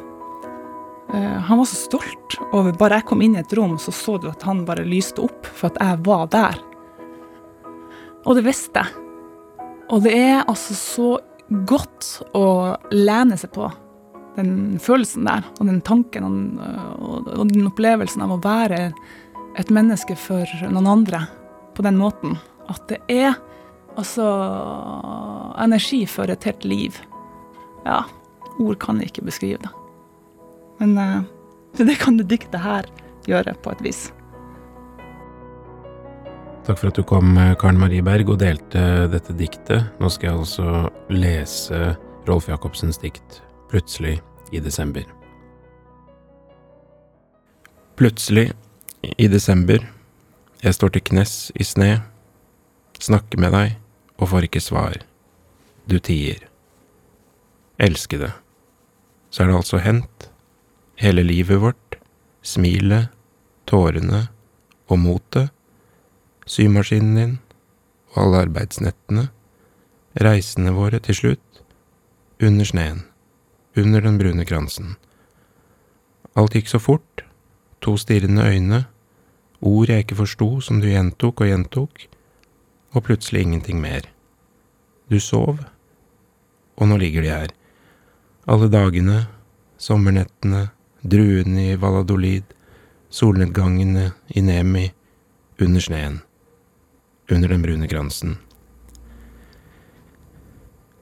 uh, 1.12 1.36
han 1.44 1.60
var 1.60 1.66
så 1.68 1.76
stolt 1.78 2.38
over 2.48 2.72
Bare 2.80 2.98
jeg 2.98 3.06
kom 3.10 3.20
inn 3.22 3.36
i 3.36 3.42
et 3.42 3.52
rom, 3.54 3.76
så 3.78 3.92
så 3.92 4.16
du 4.18 4.30
at 4.30 4.42
han 4.48 4.64
bare 4.66 4.86
lyste 4.88 5.20
opp 5.22 5.44
for 5.52 5.68
at 5.68 5.76
jeg 5.84 6.00
var 6.08 6.24
der. 6.32 6.56
Og 8.24 8.38
det 8.38 8.46
visste 8.48 8.80
jeg. 8.80 9.04
Og 9.92 10.02
det 10.04 10.14
er 10.16 10.40
altså 10.48 10.76
så 10.76 11.10
godt 11.68 12.08
å 12.36 12.46
lene 12.92 13.36
seg 13.40 13.52
på 13.52 13.68
den 14.38 14.78
følelsen 14.80 15.28
der, 15.28 15.44
og 15.58 15.66
den 15.66 15.80
tanken 15.84 16.24
og, 16.24 16.64
og, 17.02 17.30
og 17.34 17.52
den 17.52 17.68
opplevelsen 17.68 18.22
av 18.24 18.32
å 18.36 18.42
være 18.44 18.90
et 19.58 19.72
menneske 19.74 20.16
for 20.16 20.48
noen 20.70 20.88
andre 20.88 21.24
på 21.76 21.84
den 21.84 22.00
måten. 22.00 22.36
At 22.68 22.84
det 22.88 23.00
er 23.12 23.36
Altså 23.98 24.24
energi 25.58 26.04
for 26.06 26.30
et 26.30 26.44
helt 26.46 26.64
liv. 26.64 27.00
Ja, 27.86 28.04
ord 28.62 28.78
kan 28.82 29.02
ikke 29.02 29.24
beskrive 29.26 29.58
det. 29.64 29.72
Men 30.78 30.94
uh, 30.98 31.26
det 31.78 31.98
kan 31.98 32.18
det 32.20 32.28
diktet 32.30 32.62
her 32.62 32.86
gjøre, 33.26 33.56
på 33.62 33.74
et 33.74 33.82
vis. 33.84 34.06
Takk 36.68 36.78
for 36.78 36.90
at 36.90 36.98
du 37.00 37.02
kom, 37.08 37.34
Karen 37.60 37.80
Marie 37.80 38.04
Berg, 38.04 38.30
og 38.30 38.40
delte 38.42 39.08
dette 39.10 39.34
diktet. 39.36 39.88
Nå 39.98 40.10
skal 40.12 40.30
jeg 40.30 40.38
altså 40.38 40.88
lese 41.10 41.96
Rolf 42.28 42.48
Jacobsens 42.48 43.00
dikt 43.02 43.42
Plutselig 43.68 44.18
i 44.52 44.60
desember. 44.64 45.04
Plutselig 47.98 48.52
i 49.02 49.26
desember, 49.28 49.82
jeg 50.62 50.74
står 50.74 50.94
til 50.94 51.04
knes 51.10 51.34
i 51.58 51.66
sne, 51.66 51.90
snakker 53.02 53.42
med 53.42 53.52
deg 53.52 53.76
og 54.18 54.28
får 54.28 54.48
ikke 54.48 54.62
svar. 54.62 55.02
Du 55.90 55.98
tier. 55.98 56.42
Elskede. 57.78 58.32
Så 59.30 59.42
er 59.42 59.50
det 59.50 59.56
altså 59.56 59.78
hendt, 59.78 60.30
hele 60.98 61.22
livet 61.22 61.60
vårt, 61.62 61.98
smilet, 62.42 63.08
tårene 63.66 64.26
og 64.88 64.98
motet, 64.98 65.52
symaskinen 66.48 67.16
din 67.16 67.34
og 68.14 68.22
alle 68.24 68.44
arbeidsnettene, 68.48 69.28
reisene 70.18 70.72
våre 70.74 70.98
til 71.04 71.14
slutt, 71.14 71.62
under 72.42 72.64
sneen, 72.64 73.02
under 73.76 74.00
den 74.00 74.18
brune 74.18 74.46
kransen. 74.48 74.96
Alt 76.38 76.56
gikk 76.56 76.70
så 76.70 76.80
fort, 76.82 77.24
to 77.84 77.96
stirrende 78.00 78.46
øyne, 78.46 78.84
ord 79.60 79.90
jeg 79.90 80.06
ikke 80.06 80.22
forsto 80.22 80.48
som 80.64 80.80
du 80.80 80.88
gjentok 80.88 81.42
og 81.42 81.50
gjentok, 81.50 82.08
og 82.94 83.04
plutselig 83.04 83.42
ingenting 83.44 83.80
mer. 83.80 84.06
Du 85.08 85.20
sov, 85.20 85.60
og 86.76 86.88
nå 86.88 86.98
ligger 87.00 87.24
de 87.24 87.32
her. 87.32 87.54
Alle 88.48 88.68
dagene, 88.72 89.26
sommernettene, 89.78 90.68
druene 91.02 91.72
i 91.72 91.78
Valladolid, 91.80 92.44
solnedgangene 93.10 94.12
i 94.36 94.42
Nemi, 94.44 94.88
under 95.60 95.80
sneen, 95.80 96.20
under 97.30 97.48
den 97.48 97.62
brune 97.62 97.88
kransen. 97.88 98.36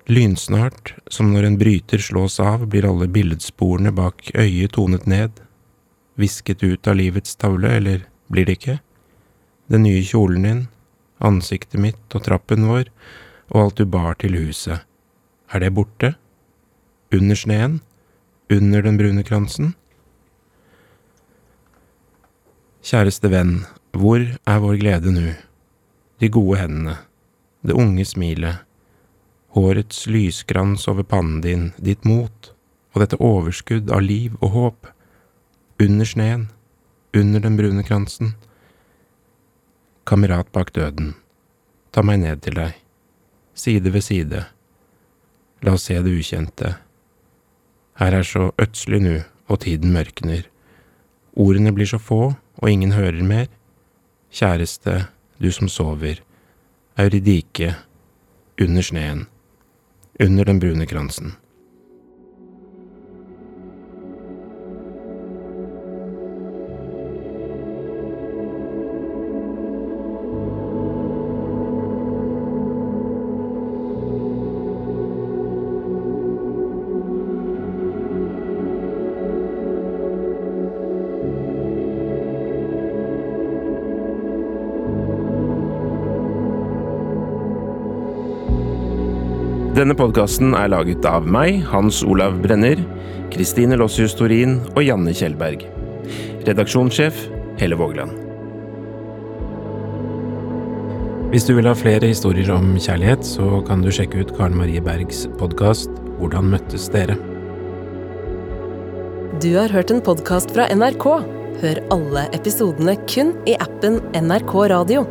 Lynsnart, 0.07 0.95
som 1.11 1.33
når 1.33 1.49
en 1.49 1.59
bryter 1.59 1.99
slås 1.99 2.39
av, 2.41 2.69
blir 2.71 2.87
alle 2.87 3.09
billedsporene 3.11 3.91
bak 3.91 4.31
øyet 4.39 4.77
tonet 4.79 5.07
ned, 5.11 5.41
visket 6.15 6.63
ut 6.63 6.87
av 6.87 6.97
livets 7.01 7.35
tavle, 7.37 7.73
eller 7.81 8.07
blir 8.31 8.47
det 8.47 8.61
ikke? 8.61 8.79
Den 9.67 9.83
nye 9.83 10.05
kjolen 10.07 10.47
din, 10.47 10.63
ansiktet 11.23 11.81
mitt 11.81 12.15
og 12.15 12.25
trappen 12.27 12.67
vår, 12.69 12.91
og 13.53 13.63
alt 13.63 13.81
du 13.81 13.87
bar 13.89 14.17
til 14.21 14.37
huset, 14.39 14.83
er 15.53 15.63
det 15.63 15.75
borte? 15.75 16.15
Under 17.15 17.39
sneen? 17.39 17.81
Under 18.51 18.83
den 18.83 18.99
brune 18.99 19.23
kransen? 19.27 19.75
Kjæreste 22.87 23.31
venn, 23.31 23.61
hvor 23.95 24.23
er 24.23 24.63
vår 24.63 24.79
glede 24.83 25.15
nå? 25.15 25.35
De 26.21 26.31
gode 26.33 26.59
hendene, 26.61 26.97
det 27.67 27.77
unge 27.77 28.05
smilet, 28.07 28.63
hårets 29.57 30.07
lyskrans 30.07 30.87
over 30.89 31.07
pannen 31.07 31.41
din, 31.45 31.71
ditt 31.79 32.05
mot 32.05 32.53
og 32.95 33.03
dette 33.03 33.19
overskudd 33.21 33.91
av 33.93 34.05
liv 34.05 34.37
og 34.41 34.55
håp, 34.55 34.91
under 35.83 36.09
sneen, 36.09 36.47
under 37.17 37.43
den 37.45 37.59
brune 37.59 37.85
kransen 37.85 38.35
kamerat 40.07 40.53
bak 40.55 40.71
døden, 40.75 41.15
ta 41.91 42.03
meg 42.07 42.21
ned 42.23 42.43
til 42.45 42.55
deg, 42.55 42.77
side 43.59 43.91
ved 43.91 44.05
side, 44.07 44.43
la 45.67 45.73
oss 45.75 45.89
se 45.89 45.97
det 46.03 46.13
ukjente. 46.15 46.77
Her 47.99 48.19
er 48.19 48.27
så 48.27 48.51
ødselig 48.61 49.01
nu, 49.03 49.17
og 49.49 49.61
tiden 49.65 49.93
mørkner. 49.95 50.45
Ordene 51.35 51.73
blir 51.75 51.89
så 51.91 51.99
få, 51.99 52.35
og 52.35 52.71
ingen 52.71 52.93
hører 52.93 53.23
mer. 53.25 53.49
Kjæreste, 54.33 55.07
du 55.43 55.51
som 55.53 55.69
sover, 55.69 56.21
Euridike, 56.99 57.75
under 58.61 58.83
sneen, 58.83 59.27
under 60.21 60.45
den 60.45 60.61
brune 60.61 60.87
kransen. 60.87 61.35
Denne 89.77 89.93
podkasten 89.93 90.55
er 90.57 90.71
laget 90.73 91.05
av 91.05 91.27
meg, 91.29 91.59
Hans 91.69 91.99
Olav 92.01 92.39
Brenner, 92.41 92.79
Kristine 93.29 93.77
Lossius 93.77 94.15
Torin 94.17 94.55
og 94.71 94.79
Janne 94.81 95.13
Kjellberg. 95.13 95.67
Redaksjonssjef 96.47 97.19
Helle 97.61 97.77
Vågland. 97.77 98.15
Hvis 101.29 101.45
du 101.45 101.53
vil 101.59 101.69
ha 101.69 101.75
flere 101.77 102.09
historier 102.09 102.49
om 102.55 102.73
kjærlighet, 102.81 103.29
så 103.29 103.61
kan 103.69 103.85
du 103.85 103.91
sjekke 103.93 104.25
ut 104.25 104.33
Karen 104.39 104.57
Marie 104.57 104.81
Bergs 104.81 105.27
podkast 105.37 105.93
Hvordan 106.23 106.49
møttes 106.55 106.89
dere? 106.95 107.19
Du 109.45 109.51
har 109.59 109.69
hørt 109.69 109.93
en 109.93 110.01
podkast 110.01 110.57
fra 110.57 110.71
NRK. 110.73 111.07
Hør 111.61 111.85
alle 111.93 112.25
episodene 112.33 112.97
kun 113.05 113.37
i 113.45 113.61
appen 113.61 114.01
NRK 114.25 114.57
Radio. 114.73 115.05